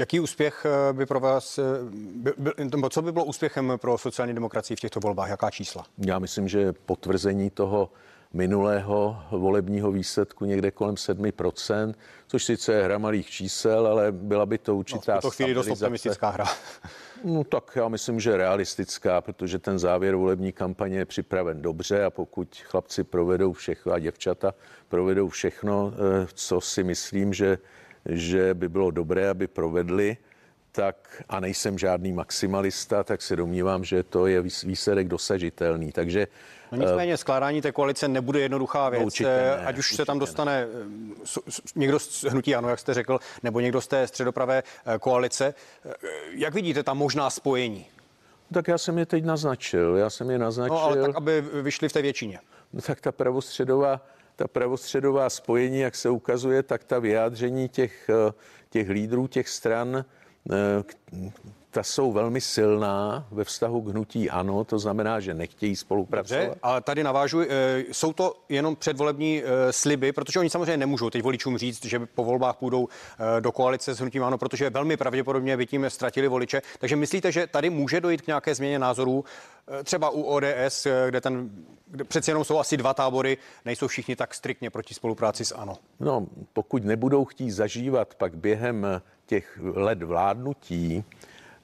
Jaký 0.00 0.20
úspěch 0.20 0.66
by 0.92 1.06
pro 1.06 1.20
vás, 1.20 1.58
by, 1.90 2.32
by, 2.38 2.52
co 2.90 3.02
by 3.02 3.12
bylo 3.12 3.24
úspěchem 3.24 3.72
pro 3.76 3.98
sociální 3.98 4.34
demokracii 4.34 4.76
v 4.76 4.80
těchto 4.80 5.00
volbách? 5.00 5.28
Jaká 5.30 5.50
čísla? 5.50 5.84
Já 5.98 6.18
myslím, 6.18 6.48
že 6.48 6.72
potvrzení 6.72 7.50
toho 7.50 7.90
minulého 8.32 9.22
volebního 9.30 9.92
výsledku 9.92 10.44
někde 10.44 10.70
kolem 10.70 10.94
7%, 10.94 11.94
což 12.26 12.44
sice 12.44 12.72
je 12.72 12.84
hra 12.84 12.98
malých 12.98 13.30
čísel, 13.30 13.86
ale 13.86 14.12
byla 14.12 14.46
by 14.46 14.58
to 14.58 14.76
určitá 14.76 15.20
no, 15.24 15.30
v 15.30 15.36
chvíli 15.36 15.54
dost 15.54 15.68
optimistická 15.70 16.30
hra. 16.30 16.46
No 17.24 17.44
tak 17.44 17.72
já 17.74 17.88
myslím, 17.88 18.20
že 18.20 18.36
realistická, 18.36 19.20
protože 19.20 19.58
ten 19.58 19.78
závěr 19.78 20.14
volební 20.14 20.52
kampaně 20.52 20.98
je 20.98 21.04
připraven 21.04 21.62
dobře 21.62 22.04
a 22.04 22.10
pokud 22.10 22.56
chlapci 22.64 23.04
provedou 23.04 23.52
všechno 23.52 23.92
a 23.92 23.98
děvčata 23.98 24.54
provedou 24.88 25.28
všechno, 25.28 25.92
eh, 25.92 26.26
co 26.34 26.60
si 26.60 26.84
myslím, 26.84 27.34
že, 27.34 27.58
že 28.10 28.54
by 28.54 28.68
bylo 28.68 28.90
dobré, 28.90 29.28
aby 29.28 29.46
provedli, 29.46 30.16
tak 30.72 31.22
a 31.28 31.40
nejsem 31.40 31.78
žádný 31.78 32.12
maximalista, 32.12 33.04
tak 33.04 33.22
se 33.22 33.36
domnívám, 33.36 33.84
že 33.84 34.02
to 34.02 34.26
je 34.26 34.42
výsledek 34.42 35.08
dosažitelný. 35.08 35.92
Takže 35.92 36.26
No 36.72 36.78
nicméně 36.78 37.16
skládání 37.16 37.62
té 37.62 37.72
koalice 37.72 38.08
nebude 38.08 38.40
jednoduchá 38.40 38.88
věc, 38.88 39.20
no, 39.20 39.28
ne, 39.28 39.56
ať 39.56 39.78
už 39.78 39.94
se 39.94 40.04
tam 40.04 40.18
dostane 40.18 40.66
ne. 40.66 40.68
Eh, 41.48 41.50
někdo 41.76 41.98
z 41.98 42.24
hnutí 42.24 42.54
ano, 42.54 42.68
jak 42.68 42.78
jste 42.78 42.94
řekl, 42.94 43.18
nebo 43.42 43.60
někdo 43.60 43.80
z 43.80 43.86
té 43.86 44.06
středopravé 44.06 44.62
eh, 44.86 44.98
koalice. 44.98 45.54
Eh, 45.84 45.92
jak 46.30 46.54
vidíte 46.54 46.82
ta 46.82 46.94
možná 46.94 47.30
spojení? 47.30 47.86
Tak 48.54 48.68
já 48.68 48.78
jsem 48.78 48.98
je 48.98 49.06
teď 49.06 49.24
naznačil. 49.24 49.96
Já 49.96 50.10
jsem 50.10 50.30
je 50.30 50.38
naznačil. 50.38 50.74
No, 50.74 50.82
ale 50.82 51.02
tak, 51.02 51.16
aby 51.16 51.40
vyšli 51.40 51.88
v 51.88 51.92
té 51.92 52.02
většině. 52.02 52.38
No, 52.72 52.80
tak 52.80 53.00
ta 53.00 53.12
pravostředová, 53.12 54.00
ta 54.40 54.48
pravostředová 54.48 55.30
spojení, 55.30 55.78
jak 55.80 55.94
se 55.94 56.10
ukazuje, 56.10 56.62
tak 56.62 56.84
ta 56.84 56.98
vyjádření 56.98 57.68
těch, 57.68 58.10
těch 58.70 58.88
lídrů 58.88 59.26
těch 59.26 59.48
stran, 59.48 60.04
ta 61.70 61.82
jsou 61.82 62.12
velmi 62.12 62.40
silná 62.40 63.26
ve 63.30 63.44
vztahu 63.44 63.80
k 63.82 63.88
hnutí 63.88 64.30
ano, 64.30 64.64
to 64.64 64.78
znamená, 64.78 65.20
že 65.20 65.34
nechtějí 65.34 65.76
spolupracovat. 65.76 66.40
Dobře, 66.40 66.58
ale 66.62 66.80
tady 66.80 67.04
navážu, 67.04 67.40
eh, 67.40 67.84
jsou 67.92 68.12
to 68.12 68.34
jenom 68.48 68.76
předvolební 68.76 69.42
eh, 69.42 69.72
sliby, 69.72 70.12
protože 70.12 70.40
oni 70.40 70.50
samozřejmě 70.50 70.76
nemůžou 70.76 71.10
teď 71.10 71.22
voličům 71.22 71.58
říct, 71.58 71.84
že 71.84 71.98
po 71.98 72.24
volbách 72.24 72.56
půjdou 72.56 72.88
eh, 72.88 73.40
do 73.40 73.52
koalice 73.52 73.94
s 73.94 73.98
hnutím 73.98 74.24
ano, 74.24 74.38
protože 74.38 74.70
velmi 74.70 74.96
pravděpodobně 74.96 75.56
by 75.56 75.66
tím 75.66 75.90
ztratili 75.90 76.28
voliče. 76.28 76.62
Takže 76.78 76.96
myslíte, 76.96 77.32
že 77.32 77.46
tady 77.46 77.70
může 77.70 78.00
dojít 78.00 78.22
k 78.22 78.26
nějaké 78.26 78.54
změně 78.54 78.78
názorů, 78.78 79.24
třeba 79.84 80.10
u 80.10 80.22
ODS, 80.22 80.86
kde 81.08 81.20
ten 81.20 81.50
kde 81.86 82.04
přeci 82.04 82.30
jenom 82.30 82.44
jsou 82.44 82.58
asi 82.58 82.76
dva 82.76 82.94
tábory, 82.94 83.38
nejsou 83.64 83.86
všichni 83.86 84.16
tak 84.16 84.34
striktně 84.34 84.70
proti 84.70 84.94
spolupráci 84.94 85.44
s 85.44 85.54
ANO. 85.54 85.76
No, 86.00 86.26
pokud 86.52 86.84
nebudou 86.84 87.24
chtít 87.24 87.50
zažívat 87.50 88.14
pak 88.14 88.36
během 88.36 88.86
těch 89.26 89.58
let 89.62 90.02
vládnutí 90.02 91.04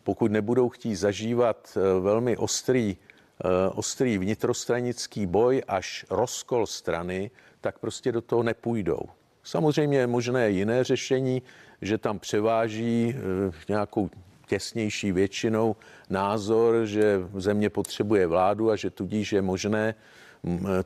pokud 0.07 0.33
nebudou 0.33 0.69
chtít 0.69 0.97
zažívat 0.97 1.77
eh, 1.77 2.01
velmi 2.01 2.37
ostrý, 2.37 2.97
eh, 2.97 3.49
ostrý 3.75 4.19
vnitrostranický 4.19 5.27
boj 5.27 5.63
až 5.69 6.07
rozkol 6.11 6.67
strany, 6.67 7.31
tak 7.61 7.79
prostě 7.79 8.13
do 8.13 8.21
toho 8.21 8.43
nepůjdou. 8.43 9.03
Samozřejmě 9.43 9.99
je 9.99 10.07
možné 10.07 10.51
jiné 10.51 10.85
řešení, 10.85 11.43
že 11.83 11.99
tam 11.99 12.19
převáží 12.19 13.15
eh, 13.19 13.53
nějakou 13.69 14.11
těsnější 14.47 15.13
většinou 15.13 15.77
názor, 16.11 16.87
že 16.87 17.21
země 17.35 17.71
potřebuje 17.71 18.27
vládu 18.27 18.71
a 18.71 18.77
že 18.77 18.91
tudíž 18.91 19.33
je 19.33 19.43
možné, 19.43 19.95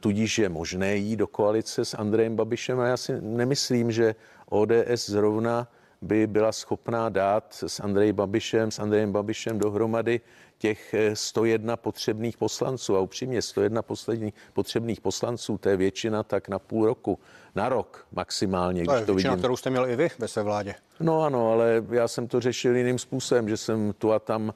tudíž 0.01 0.39
je 0.39 0.49
možné 0.49 0.97
jít 0.97 1.17
do 1.17 1.27
koalice 1.27 1.85
s 1.85 1.95
Andrejem 1.95 2.37
Babišem 2.37 2.81
a 2.81 2.87
já 2.87 2.97
si 2.97 3.21
nemyslím, 3.21 3.93
že 3.93 4.15
ODS 4.49 5.13
zrovna 5.13 5.69
by 6.03 6.27
byla 6.27 6.53
schopná 6.53 7.09
dát 7.09 7.65
s 7.67 7.81
Andrejem 7.81 8.17
Babišem, 8.17 8.71
s 8.71 8.79
Andrejem 8.79 9.13
Babišem 9.13 9.59
dohromady 9.59 10.21
těch 10.59 10.95
101 11.15 11.73
eh, 11.73 11.77
potřebných 11.77 12.37
poslanců. 12.37 12.97
A 12.97 13.01
upřímně 13.01 13.43
101 13.43 13.83
poslední, 13.83 14.33
potřebných 14.53 15.01
poslanců, 15.01 15.59
to 15.59 15.69
je 15.69 15.77
většina 15.77 16.23
tak 16.23 16.49
na 16.49 16.59
půl 16.59 16.87
roku, 16.87 17.19
na 17.55 17.69
rok 17.69 18.07
maximálně. 18.13 18.85
To 18.85 18.95
je 18.95 19.07
to 19.07 19.15
většina, 19.15 19.33
vidím. 19.33 19.41
kterou 19.41 19.57
jste 19.57 19.71
měl 19.71 19.87
i 19.87 19.97
vy 19.97 20.09
ve 20.19 20.29
své 20.29 20.43
vládě. 20.43 20.75
No 21.01 21.23
ano, 21.23 21.53
ale 21.53 21.85
já 21.91 22.09
jsem 22.09 22.29
to 22.29 22.41
řešil 22.41 22.77
jiným 22.77 22.99
způsobem, 22.99 23.49
že 23.49 23.57
jsem 23.57 23.93
tu 23.99 24.13
a 24.13 24.19
tam 24.19 24.55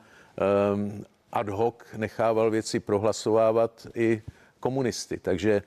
um, 0.75 1.05
ad 1.33 1.49
hoc 1.49 1.75
nechával 1.97 2.51
věci 2.51 2.81
prohlasovávat 2.81 3.87
i 3.95 4.23
komunisty. 4.61 5.19
Takže 5.19 5.63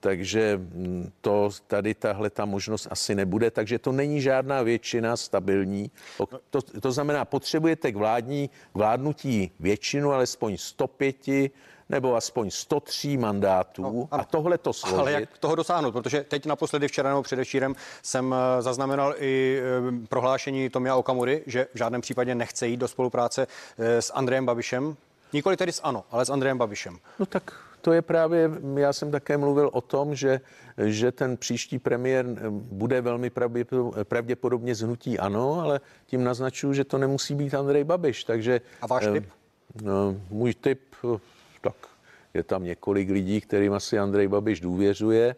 takže 0.00 0.56
mm, 0.56 1.12
to 1.20 1.50
tady 1.66 1.94
tahle 1.94 2.30
ta 2.30 2.44
možnost 2.44 2.88
asi 2.90 3.14
nebude, 3.14 3.50
takže 3.50 3.78
to 3.78 3.92
není 3.92 4.20
žádná 4.20 4.62
většina 4.62 5.16
stabilní. 5.16 5.90
To, 6.50 6.62
to 6.62 6.92
znamená, 6.92 7.24
potřebujete 7.24 7.92
k 7.92 7.96
vládní 7.96 8.48
k 8.48 8.74
vládnutí 8.74 9.50
většinu, 9.60 10.12
alespoň 10.12 10.56
105 10.56 11.16
nebo 11.90 12.16
aspoň 12.16 12.50
103 12.50 13.16
mandátů 13.16 13.82
no, 13.82 14.08
a 14.10 14.24
tohle 14.24 14.58
to 14.58 14.72
složit. 14.72 14.98
Ale 14.98 15.12
jak 15.12 15.38
toho 15.38 15.54
dosáhnout? 15.54 15.92
Protože 15.92 16.24
teď 16.24 16.46
naposledy 16.46 16.88
včera 16.88 17.08
nebo 17.08 17.22
předevčírem 17.22 17.74
jsem 18.02 18.34
eh, 18.34 18.62
zaznamenal 18.62 19.14
i 19.18 19.60
eh, 19.60 20.06
prohlášení 20.08 20.70
Tomia 20.70 20.96
Okamury, 20.96 21.42
že 21.46 21.66
v 21.74 21.78
žádném 21.78 22.00
případě 22.00 22.34
nechce 22.34 22.68
jít 22.68 22.76
do 22.76 22.88
spolupráce 22.88 23.46
eh, 23.78 24.02
s 24.02 24.12
Andrejem 24.14 24.46
Babišem. 24.46 24.96
Nikoli 25.32 25.56
tedy 25.56 25.72
s 25.72 25.80
ANO, 25.82 26.04
ale 26.10 26.24
s 26.24 26.30
Andrejem 26.30 26.58
Babišem. 26.58 26.98
No 27.18 27.26
tak 27.26 27.69
to 27.80 27.92
je 27.92 28.02
právě, 28.02 28.50
já 28.76 28.92
jsem 28.92 29.10
také 29.10 29.36
mluvil 29.36 29.70
o 29.72 29.80
tom, 29.80 30.14
že, 30.14 30.40
že 30.78 31.12
ten 31.12 31.36
příští 31.36 31.78
premiér 31.78 32.26
bude 32.50 33.00
velmi 33.00 33.30
pravděpodobně 34.02 34.74
zhnutí 34.74 35.18
ano, 35.18 35.60
ale 35.60 35.80
tím 36.06 36.24
naznačuju, 36.24 36.72
že 36.72 36.84
to 36.84 36.98
nemusí 36.98 37.34
být 37.34 37.54
Andrej 37.54 37.84
Babiš. 37.84 38.24
Takže, 38.24 38.60
A 38.82 38.86
váš 38.86 39.06
tip? 39.12 39.24
No, 39.82 40.16
můj 40.30 40.54
tip 40.54 40.80
tak 41.60 41.74
je 42.34 42.42
tam 42.42 42.64
několik 42.64 43.10
lidí, 43.10 43.40
kterým 43.40 43.72
asi 43.72 43.98
Andrej 43.98 44.28
Babiš 44.28 44.60
důvěřuje, 44.60 45.36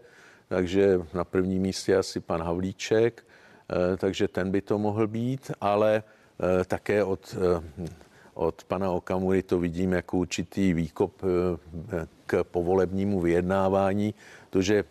takže 0.49 1.01
na 1.15 1.25
prvním 1.25 1.63
místě 1.63 1.97
asi 1.97 2.21
pan 2.21 2.43
Havlíček, 2.43 3.25
eh, 3.25 3.97
takže 3.97 4.29
ten 4.29 4.51
by 4.51 4.61
to 4.61 4.79
mohl 4.79 5.07
být, 5.07 5.51
ale 5.61 6.03
eh, 6.03 6.65
také 6.65 7.05
od, 7.05 7.37
eh, 7.37 7.89
od 8.35 8.65
pana 8.65 8.91
Okamury 8.91 9.43
to 9.43 9.59
vidím 9.59 9.93
jako 9.93 10.19
určitý 10.19 10.75
výkop 10.75 11.23
k 12.27 12.45
povolebnímu 12.45 13.21
vyjednávání, 13.21 14.15
to, 14.51 14.63
že 14.63 14.85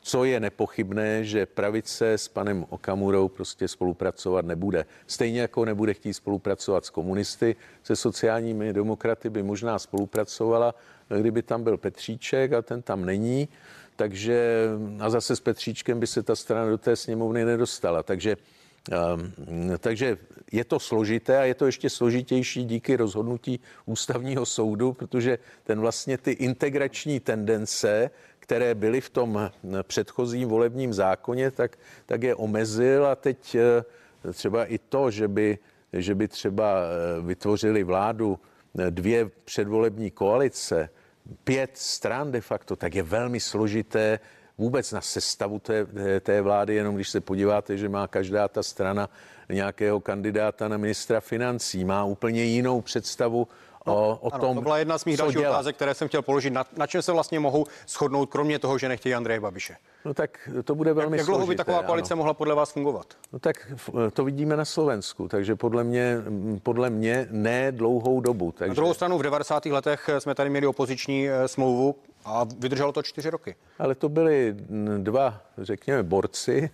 co 0.00 0.24
je 0.24 0.40
nepochybné, 0.40 1.24
že 1.24 1.46
pravice 1.46 2.12
s 2.12 2.28
panem 2.28 2.66
Okamurou 2.68 3.28
prostě 3.28 3.68
spolupracovat 3.68 4.44
nebude. 4.44 4.86
Stejně 5.06 5.40
jako 5.40 5.64
nebude 5.64 5.94
chtít 5.94 6.14
spolupracovat 6.14 6.84
s 6.84 6.90
komunisty, 6.90 7.56
se 7.82 7.96
sociálními 7.96 8.72
demokraty 8.72 9.30
by 9.30 9.42
možná 9.42 9.78
spolupracovala, 9.78 10.74
kdyby 11.18 11.42
tam 11.42 11.64
byl 11.64 11.76
Petříček 11.76 12.52
a 12.52 12.62
ten 12.62 12.82
tam 12.82 13.04
není. 13.04 13.48
Takže 13.96 14.68
a 15.00 15.10
zase 15.10 15.36
s 15.36 15.40
Petříčkem 15.40 16.00
by 16.00 16.06
se 16.06 16.22
ta 16.22 16.36
strana 16.36 16.70
do 16.70 16.78
té 16.78 16.96
sněmovny 16.96 17.44
nedostala. 17.44 18.02
Takže 18.02 18.36
takže 19.78 20.18
je 20.52 20.64
to 20.64 20.80
složité 20.80 21.38
a 21.38 21.44
je 21.44 21.54
to 21.54 21.66
ještě 21.66 21.90
složitější 21.90 22.64
díky 22.64 22.96
rozhodnutí 22.96 23.60
ústavního 23.86 24.46
soudu, 24.46 24.92
protože 24.92 25.38
ten 25.64 25.80
vlastně 25.80 26.18
ty 26.18 26.30
integrační 26.30 27.20
tendence, 27.20 28.10
které 28.38 28.74
byly 28.74 29.00
v 29.00 29.10
tom 29.10 29.50
předchozím 29.82 30.48
volebním 30.48 30.92
zákoně, 30.92 31.50
tak, 31.50 31.78
tak 32.06 32.22
je 32.22 32.34
omezil 32.34 33.06
a 33.06 33.16
teď 33.16 33.54
eh, 33.54 34.32
třeba 34.32 34.64
i 34.64 34.78
to, 34.78 35.10
že 35.10 35.28
by, 35.28 35.58
že 35.92 36.14
by 36.14 36.28
třeba 36.28 36.80
eh, 36.80 37.22
vytvořili 37.22 37.84
vládu 37.84 38.38
eh, 38.78 38.90
dvě 38.90 39.30
předvolební 39.44 40.10
koalice, 40.10 40.88
pět 41.44 41.70
stran 41.74 42.32
de 42.32 42.40
facto, 42.40 42.76
tak 42.76 42.94
je 42.94 43.02
velmi 43.02 43.40
složité 43.40 44.18
vůbec 44.58 44.92
na 44.92 45.00
sestavu 45.00 45.58
té, 45.58 45.86
té 46.20 46.42
vlády, 46.42 46.74
jenom 46.74 46.94
když 46.94 47.08
se 47.08 47.20
podíváte, 47.20 47.76
že 47.76 47.88
má 47.88 48.06
každá 48.06 48.48
ta 48.48 48.62
strana 48.62 49.10
nějakého 49.52 50.00
kandidáta 50.00 50.68
na 50.68 50.76
ministra 50.76 51.20
financí, 51.20 51.84
má 51.84 52.04
úplně 52.04 52.44
jinou 52.44 52.80
představu 52.80 53.48
No, 53.88 53.94
o, 53.96 54.18
o 54.22 54.34
ano, 54.34 54.40
tom, 54.46 54.54
to 54.56 54.62
byla 54.62 54.78
jedna 54.78 54.98
z 54.98 55.04
mých 55.04 55.16
dalších 55.16 55.40
otázek, 55.40 55.76
které 55.76 55.94
jsem 55.94 56.08
chtěl 56.08 56.22
položit. 56.22 56.50
Na, 56.50 56.64
na 56.76 56.86
čem 56.86 57.02
se 57.02 57.12
vlastně 57.12 57.40
mohou 57.40 57.66
shodnout, 57.88 58.30
kromě 58.30 58.58
toho, 58.58 58.78
že 58.78 58.88
nechtějí 58.88 59.14
Andreje 59.14 59.40
Babiše? 59.40 59.76
No 60.04 60.14
tak 60.14 60.50
to 60.64 60.74
bude 60.74 60.92
velmi 60.92 61.16
Jak, 61.16 61.18
jak 61.18 61.26
dlouho 61.26 61.46
by 61.46 61.56
taková 61.56 61.82
koalice 61.82 62.14
ano. 62.14 62.18
mohla 62.18 62.34
podle 62.34 62.54
vás 62.54 62.72
fungovat? 62.72 63.06
No 63.32 63.38
tak 63.38 63.72
to 64.12 64.24
vidíme 64.24 64.56
na 64.56 64.64
Slovensku, 64.64 65.28
takže 65.28 65.56
podle 65.56 65.84
mě, 65.84 66.16
podle 66.62 66.90
mě 66.90 67.26
ne 67.30 67.72
dlouhou 67.72 68.20
dobu. 68.20 68.52
Takže... 68.52 68.68
Na 68.68 68.74
druhou 68.74 68.94
stranu 68.94 69.18
v 69.18 69.22
90. 69.22 69.66
letech 69.66 70.10
jsme 70.18 70.34
tady 70.34 70.50
měli 70.50 70.66
opoziční 70.66 71.28
eh, 71.28 71.48
smlouvu 71.48 71.94
a 72.28 72.46
vydrželo 72.58 72.92
to 72.92 73.02
čtyři 73.02 73.30
roky. 73.30 73.56
Ale 73.78 73.94
to 73.94 74.08
byli 74.08 74.56
dva, 74.98 75.40
řekněme, 75.58 76.02
borci, 76.02 76.70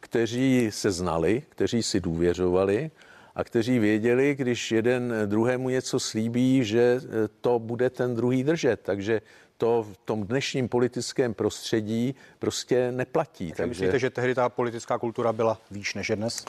kteří 0.00 0.68
se 0.70 0.90
znali, 0.90 1.42
kteří 1.48 1.82
si 1.82 2.00
důvěřovali 2.00 2.90
a 3.34 3.44
kteří 3.44 3.78
věděli, 3.78 4.34
když 4.34 4.72
jeden 4.72 5.14
druhému 5.26 5.68
něco 5.68 6.00
slíbí, 6.00 6.64
že 6.64 7.00
eh, 7.02 7.28
to 7.40 7.58
bude 7.58 7.90
ten 7.90 8.14
druhý 8.14 8.44
držet. 8.44 8.80
Takže 8.82 9.20
to 9.56 9.86
v 9.92 9.96
tom 10.04 10.26
dnešním 10.26 10.68
politickém 10.68 11.34
prostředí 11.34 12.14
prostě 12.38 12.92
neplatí. 12.92 13.46
Takže, 13.46 13.56
takže... 13.56 13.68
myslíte, 13.68 13.98
že 13.98 14.10
tehdy 14.10 14.34
ta 14.34 14.48
politická 14.48 14.98
kultura 14.98 15.32
byla 15.32 15.60
výš 15.70 15.94
než 15.94 16.10
je 16.10 16.16
dnes? 16.16 16.44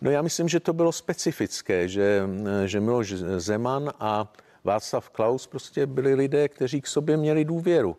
No 0.00 0.10
já 0.10 0.22
myslím, 0.22 0.48
že 0.48 0.60
to 0.60 0.72
bylo 0.72 0.92
specifické, 0.92 1.88
že, 1.88 2.22
eh, 2.64 2.68
že 2.68 2.80
Miloš 2.80 3.14
Zeman 3.36 3.92
a 4.00 4.32
Václav 4.64 5.10
Klaus 5.10 5.46
prostě 5.46 5.86
byli 5.86 6.14
lidé, 6.14 6.48
kteří 6.48 6.80
k 6.80 6.86
sobě 6.86 7.16
měli 7.16 7.44
důvěru. 7.44 7.96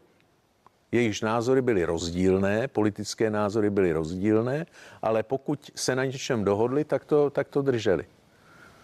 Jejichž 0.91 1.21
názory 1.21 1.61
byly 1.61 1.85
rozdílné, 1.85 2.67
politické 2.67 3.29
názory 3.29 3.69
byly 3.69 3.91
rozdílné, 3.91 4.65
ale 5.01 5.23
pokud 5.23 5.71
se 5.75 5.95
na 5.95 6.05
něčem 6.05 6.43
dohodli, 6.43 6.83
tak 6.83 7.05
to, 7.05 7.29
tak 7.29 7.47
to 7.47 7.61
drželi. 7.61 8.05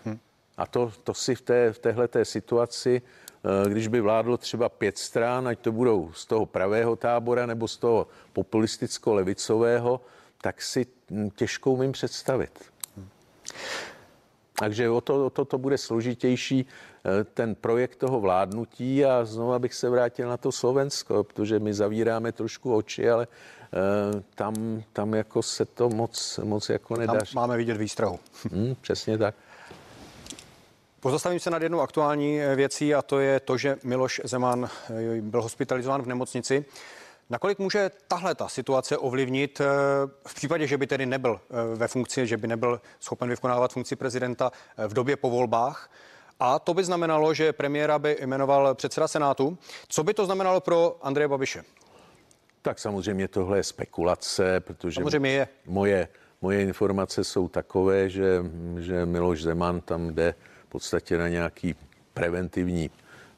Hm. 0.05 0.17
A 0.57 0.65
to, 0.65 0.91
to 1.03 1.13
si 1.13 1.35
v, 1.35 1.41
té, 1.41 1.73
v 1.73 1.79
téhleté 1.79 2.25
situaci, 2.25 3.01
eh, 3.01 3.69
když 3.69 3.87
by 3.87 4.01
vládlo 4.01 4.37
třeba 4.37 4.69
pět 4.69 4.97
stran, 4.97 5.47
ať 5.47 5.59
to 5.59 5.71
budou 5.71 6.11
z 6.13 6.25
toho 6.25 6.45
pravého 6.45 6.95
tábora 6.95 7.45
nebo 7.45 7.67
z 7.67 7.77
toho 7.77 8.07
populisticko-levicového, 8.33 10.01
tak 10.41 10.61
si 10.61 10.85
hm, 11.11 11.29
těžko 11.35 11.71
umím 11.71 11.91
představit. 11.91 12.71
Hm. 12.97 13.07
Takže 14.60 14.89
o 14.89 15.02
to, 15.02 15.26
o 15.26 15.30
to, 15.30 15.45
to 15.45 15.58
bude 15.58 15.78
složitější. 15.78 16.65
Eh, 17.06 17.24
ten 17.24 17.56
projekt 17.56 17.95
toho 17.95 18.19
vládnutí 18.19 19.06
a 19.06 19.26
znovu 19.26 19.60
bych 19.60 19.74
se 19.74 19.89
vrátil 19.89 20.30
na 20.30 20.38
to 20.38 20.52
Slovensko, 20.52 21.24
protože 21.24 21.60
my 21.60 21.74
zavíráme 21.74 22.32
trošku 22.32 22.76
oči, 22.76 23.10
ale 23.10 23.28
eh, 23.28 24.24
tam, 24.36 24.84
tam 24.93 25.13
jako 25.13 25.43
se 25.43 25.65
to 25.65 25.89
moc, 25.89 26.39
moc 26.43 26.69
jako 26.69 26.95
nedaří. 26.95 27.34
Tam 27.34 27.41
máme 27.41 27.58
vidět 27.58 27.78
výstrahu. 27.78 28.19
Hmm, 28.52 28.76
přesně 28.82 29.17
tak. 29.17 29.36
Pozastavím 31.00 31.39
se 31.39 31.50
nad 31.50 31.62
jednou 31.62 31.80
aktuální 31.80 32.41
eh, 32.41 32.56
věcí 32.56 32.95
a 32.95 33.02
to 33.02 33.19
je 33.19 33.39
to, 33.39 33.58
že 33.58 33.78
Miloš 33.84 34.22
Zeman 34.24 34.69
byl 35.22 35.41
hospitalizován 35.41 36.02
v 36.02 36.08
nemocnici. 36.08 36.65
Nakolik 37.29 37.59
může 37.59 37.91
tahle 38.07 38.35
ta 38.35 38.47
situace 38.47 38.97
ovlivnit 38.97 39.61
v 40.27 40.35
případě, 40.35 40.67
že 40.67 40.77
by 40.77 40.87
tedy 40.87 41.05
nebyl 41.05 41.41
ve 41.75 41.87
funkci, 41.87 42.27
že 42.27 42.37
by 42.37 42.47
nebyl 42.47 42.81
schopen 42.99 43.29
vykonávat 43.29 43.73
funkci 43.73 43.95
prezidenta 43.95 44.51
v 44.87 44.93
době 44.93 45.15
po 45.15 45.29
volbách? 45.29 45.91
A 46.39 46.59
to 46.59 46.73
by 46.73 46.83
znamenalo, 46.83 47.33
že 47.33 47.53
premiéra 47.53 47.99
by 47.99 48.17
jmenoval 48.21 48.75
předseda 48.75 49.07
Senátu. 49.07 49.57
Co 49.87 50.03
by 50.03 50.13
to 50.13 50.25
znamenalo 50.25 50.61
pro 50.61 50.97
Andreje 51.01 51.27
Babiše? 51.27 51.63
Tak 52.61 52.79
samozřejmě 52.79 53.27
tohle 53.27 53.57
je 53.57 53.63
spekulace, 53.63 54.59
protože 54.59 54.95
samozřejmě 54.95 55.31
je. 55.31 55.47
moje, 55.65 56.07
moje 56.41 56.61
informace 56.61 57.23
jsou 57.23 57.47
takové, 57.47 58.09
že, 58.09 58.43
že 58.79 59.05
Miloš 59.05 59.43
Zeman 59.43 59.81
tam 59.81 60.13
jde 60.13 60.35
v 60.63 60.69
podstatě 60.69 61.17
na 61.17 61.27
nějaký 61.27 61.75
preventivní 62.13 62.91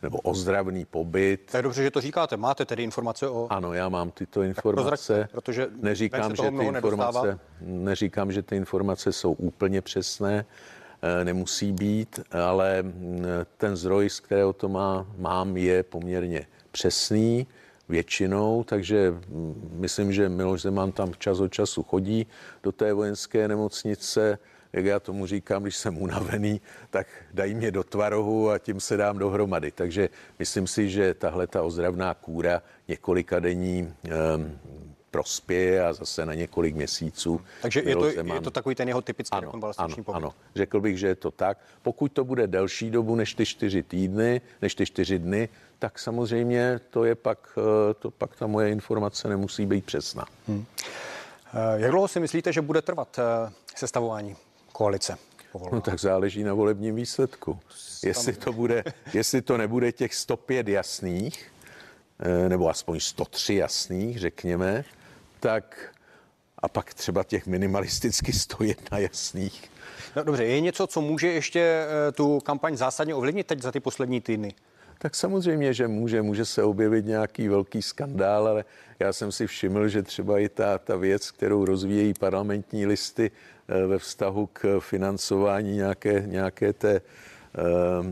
nebo 0.03 0.17
ozdravný 0.17 0.85
pobyt. 0.85 1.49
To 1.51 1.57
je 1.57 1.63
dobře, 1.63 1.83
že 1.83 1.91
to 1.91 2.01
říkáte. 2.01 2.37
Máte 2.37 2.65
tedy 2.65 2.83
informace 2.83 3.29
o... 3.29 3.47
Ano, 3.49 3.73
já 3.73 3.89
mám 3.89 4.11
tyto 4.11 4.41
informace. 4.41 5.27
protože 5.31 5.67
neříkám, 5.81 6.35
že 6.35 6.51
ty 6.51 6.65
informace, 6.65 7.39
neříkám, 7.61 8.31
že 8.31 8.41
ty 8.43 8.55
informace 8.55 9.13
jsou 9.13 9.33
úplně 9.33 9.81
přesné. 9.81 10.45
Eh, 11.03 11.25
nemusí 11.25 11.71
být, 11.71 12.19
ale 12.31 12.83
mm, 12.83 13.25
ten 13.57 13.75
zdroj, 13.75 14.09
z 14.09 14.19
kterého 14.19 14.53
to 14.53 14.69
má, 14.69 15.05
mám, 15.17 15.57
je 15.57 15.83
poměrně 15.83 16.47
přesný 16.71 17.47
většinou, 17.89 18.63
takže 18.63 19.11
mm, 19.11 19.77
myslím, 19.79 20.13
že 20.13 20.29
Miloš 20.29 20.61
Zeman 20.61 20.91
tam 20.91 21.13
čas 21.17 21.39
od 21.39 21.53
času 21.53 21.83
chodí 21.83 22.27
do 22.63 22.71
té 22.71 22.93
vojenské 22.93 23.47
nemocnice, 23.47 24.37
jak 24.73 24.85
já 24.85 24.99
tomu 24.99 25.25
říkám, 25.25 25.63
když 25.63 25.75
jsem 25.75 25.97
unavený, 25.97 26.61
tak 26.89 27.07
dají 27.33 27.55
mě 27.55 27.71
do 27.71 27.83
tvarohu 27.83 28.49
a 28.49 28.59
tím 28.59 28.79
se 28.79 28.97
dám 28.97 29.17
dohromady. 29.17 29.71
Takže 29.71 30.09
myslím 30.39 30.67
si, 30.67 30.89
že 30.89 31.13
tahle 31.13 31.47
ta 31.47 31.63
ozdravná 31.63 32.13
kůra 32.13 32.61
několika 32.87 33.39
denní 33.39 33.93
ehm, 34.03 34.59
prospěje 35.11 35.85
a 35.85 35.93
zase 35.93 36.25
na 36.25 36.33
několik 36.33 36.75
měsíců. 36.75 37.41
Takže 37.61 37.83
je 37.85 37.95
to, 37.95 38.05
je 38.05 38.41
to 38.41 38.51
takový 38.51 38.75
ten 38.75 38.87
jeho 38.87 39.01
typický 39.01 39.37
ano, 39.37 39.51
ano, 39.77 39.95
pobyt. 39.95 40.15
ano, 40.15 40.33
řekl 40.55 40.81
bych, 40.81 40.97
že 40.97 41.07
je 41.07 41.15
to 41.15 41.31
tak. 41.31 41.57
Pokud 41.81 42.11
to 42.11 42.23
bude 42.23 42.47
delší 42.47 42.89
dobu 42.89 43.15
než 43.15 43.33
ty 43.33 43.45
čtyři 43.45 43.83
týdny, 43.83 44.41
než 44.61 44.75
ty 44.75 44.85
čtyři 44.85 45.19
dny, 45.19 45.49
tak 45.81 45.99
samozřejmě 45.99 46.79
to 46.89 47.05
je 47.05 47.15
pak, 47.15 47.57
eh, 47.57 47.93
to 47.93 48.11
pak 48.11 48.35
ta 48.35 48.47
moje 48.47 48.69
informace 48.69 49.27
nemusí 49.27 49.65
být 49.65 49.85
přesná. 49.85 50.25
Hmm. 50.47 50.65
Jak 51.75 51.91
dlouho 51.91 52.07
si 52.07 52.19
myslíte, 52.19 52.53
že 52.53 52.61
bude 52.61 52.81
trvat 52.81 53.19
eh, 53.19 53.51
sestavování 53.75 54.35
koalice? 54.71 55.17
No 55.71 55.81
tak 55.81 55.99
záleží 55.99 56.43
na 56.43 56.53
volebním 56.53 56.95
výsledku. 56.95 57.59
Jestli 58.03 58.33
to, 58.33 58.53
bude, 58.53 58.83
jestli 59.13 59.41
to 59.41 59.57
nebude 59.57 59.91
těch 59.91 60.15
105 60.15 60.67
jasných, 60.67 61.51
nebo 62.47 62.69
aspoň 62.69 62.99
103 62.99 63.55
jasných, 63.55 64.19
řekněme, 64.19 64.85
tak 65.39 65.95
a 66.57 66.67
pak 66.67 66.93
třeba 66.93 67.23
těch 67.23 67.47
minimalisticky 67.47 68.33
101 68.33 68.97
jasných. 68.97 69.71
No, 70.15 70.23
dobře, 70.23 70.45
je 70.45 70.61
něco, 70.61 70.87
co 70.87 71.01
může 71.01 71.27
ještě 71.27 71.85
tu 72.13 72.39
kampaň 72.39 72.77
zásadně 72.77 73.15
ovlivnit 73.15 73.47
teď 73.47 73.61
za 73.61 73.71
ty 73.71 73.79
poslední 73.79 74.21
týdny? 74.21 74.55
Tak 75.01 75.15
samozřejmě, 75.15 75.73
že 75.73 75.87
může. 75.87 76.21
Může 76.21 76.45
se 76.45 76.63
objevit 76.63 77.05
nějaký 77.05 77.47
velký 77.47 77.81
skandál, 77.81 78.47
ale 78.47 78.65
já 78.99 79.13
jsem 79.13 79.31
si 79.31 79.47
všiml, 79.47 79.87
že 79.87 80.03
třeba 80.03 80.39
i 80.39 80.49
ta, 80.49 80.77
ta 80.77 80.95
věc, 80.95 81.31
kterou 81.31 81.65
rozvíjejí 81.65 82.13
parlamentní 82.13 82.85
listy 82.85 83.31
eh, 83.31 83.85
ve 83.87 83.99
vztahu 83.99 84.49
k 84.53 84.79
financování 84.79 85.75
nějaké, 85.75 86.23
nějaké 86.25 86.73
té 86.73 87.01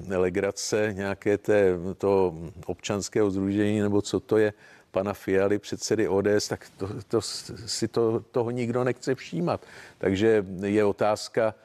eh, 0.10 0.17
legrace, 0.17 0.93
nějaké 0.93 1.38
té, 1.38 1.73
to 1.97 2.36
občanského 2.65 3.32
združení, 3.32 3.80
nebo 3.80 4.02
co 4.02 4.19
to 4.19 4.38
je, 4.38 4.54
pana 4.91 5.13
Fialy, 5.13 5.60
předsedy 5.60 6.08
ODS, 6.08 6.47
tak 6.47 6.65
to, 6.78 6.89
to, 7.08 7.21
si 7.21 7.88
to, 7.88 8.19
toho 8.19 8.52
nikdo 8.52 8.84
nechce 8.84 9.15
všímat. 9.15 9.65
Takže 9.97 10.45
je 10.62 10.86
otázka, 10.86 11.56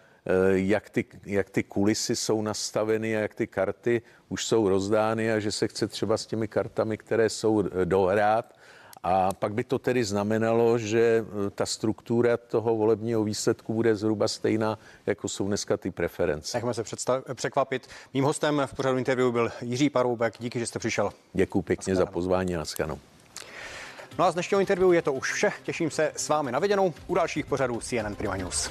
jak 0.53 0.91
ty, 0.91 1.05
jak 1.27 1.51
ty 1.51 1.63
kulisy 1.63 2.17
jsou 2.17 2.43
nastaveny 2.43 3.17
a 3.17 3.21
jak 3.21 3.35
ty 3.35 3.47
karty 3.47 4.03
už 4.29 4.47
jsou 4.47 4.69
rozdány 4.69 5.33
a 5.33 5.39
že 5.39 5.53
se 5.53 5.69
chce 5.69 5.89
třeba 5.89 6.17
s 6.17 6.27
těmi 6.27 6.49
kartami, 6.49 6.99
které 6.99 7.29
jsou 7.29 7.65
eh, 7.65 7.85
dohrát. 7.85 8.55
A 9.03 9.33
pak 9.35 9.55
by 9.55 9.65
to 9.65 9.79
tedy 9.79 10.05
znamenalo, 10.05 10.79
že 10.79 11.25
eh, 11.47 11.51
ta 11.51 11.67
struktura 11.67 12.37
toho 12.37 12.77
volebního 12.77 13.25
výsledku 13.25 13.75
bude 13.75 13.97
zhruba 13.97 14.29
stejná, 14.29 14.79
jako 15.07 15.29
jsou 15.29 15.47
dneska 15.47 15.77
ty 15.77 15.91
preference. 15.91 16.57
Nechme 16.57 16.75
se 16.75 16.83
představ, 16.83 17.25
překvapit. 17.35 17.89
Mým 18.15 18.25
hostem 18.25 18.63
v 18.67 18.75
pořadu 18.75 18.99
interview 18.99 19.33
byl 19.33 19.51
Jiří 19.61 19.91
Paroubek. 19.91 20.35
Díky, 20.39 20.59
že 20.59 20.67
jste 20.67 20.79
přišel. 20.79 21.11
Děkuji 21.33 21.63
pěkně 21.63 21.97
za 21.97 22.07
pozvání 22.07 22.57
a 22.57 22.65
schanou. 22.65 22.99
No 24.19 24.25
a 24.25 24.31
z 24.31 24.35
dnešního 24.35 24.61
interview 24.61 24.93
je 24.93 25.03
to 25.03 25.13
už 25.13 25.33
vše. 25.33 25.53
Těším 25.63 25.91
se 25.91 26.13
s 26.17 26.29
vámi 26.29 26.53
na 26.53 26.59
viděnou 26.59 26.95
u 27.07 27.15
dalších 27.15 27.47
pořadů 27.47 27.81
CNN 27.81 28.15
Prima 28.15 28.37
News. 28.37 28.71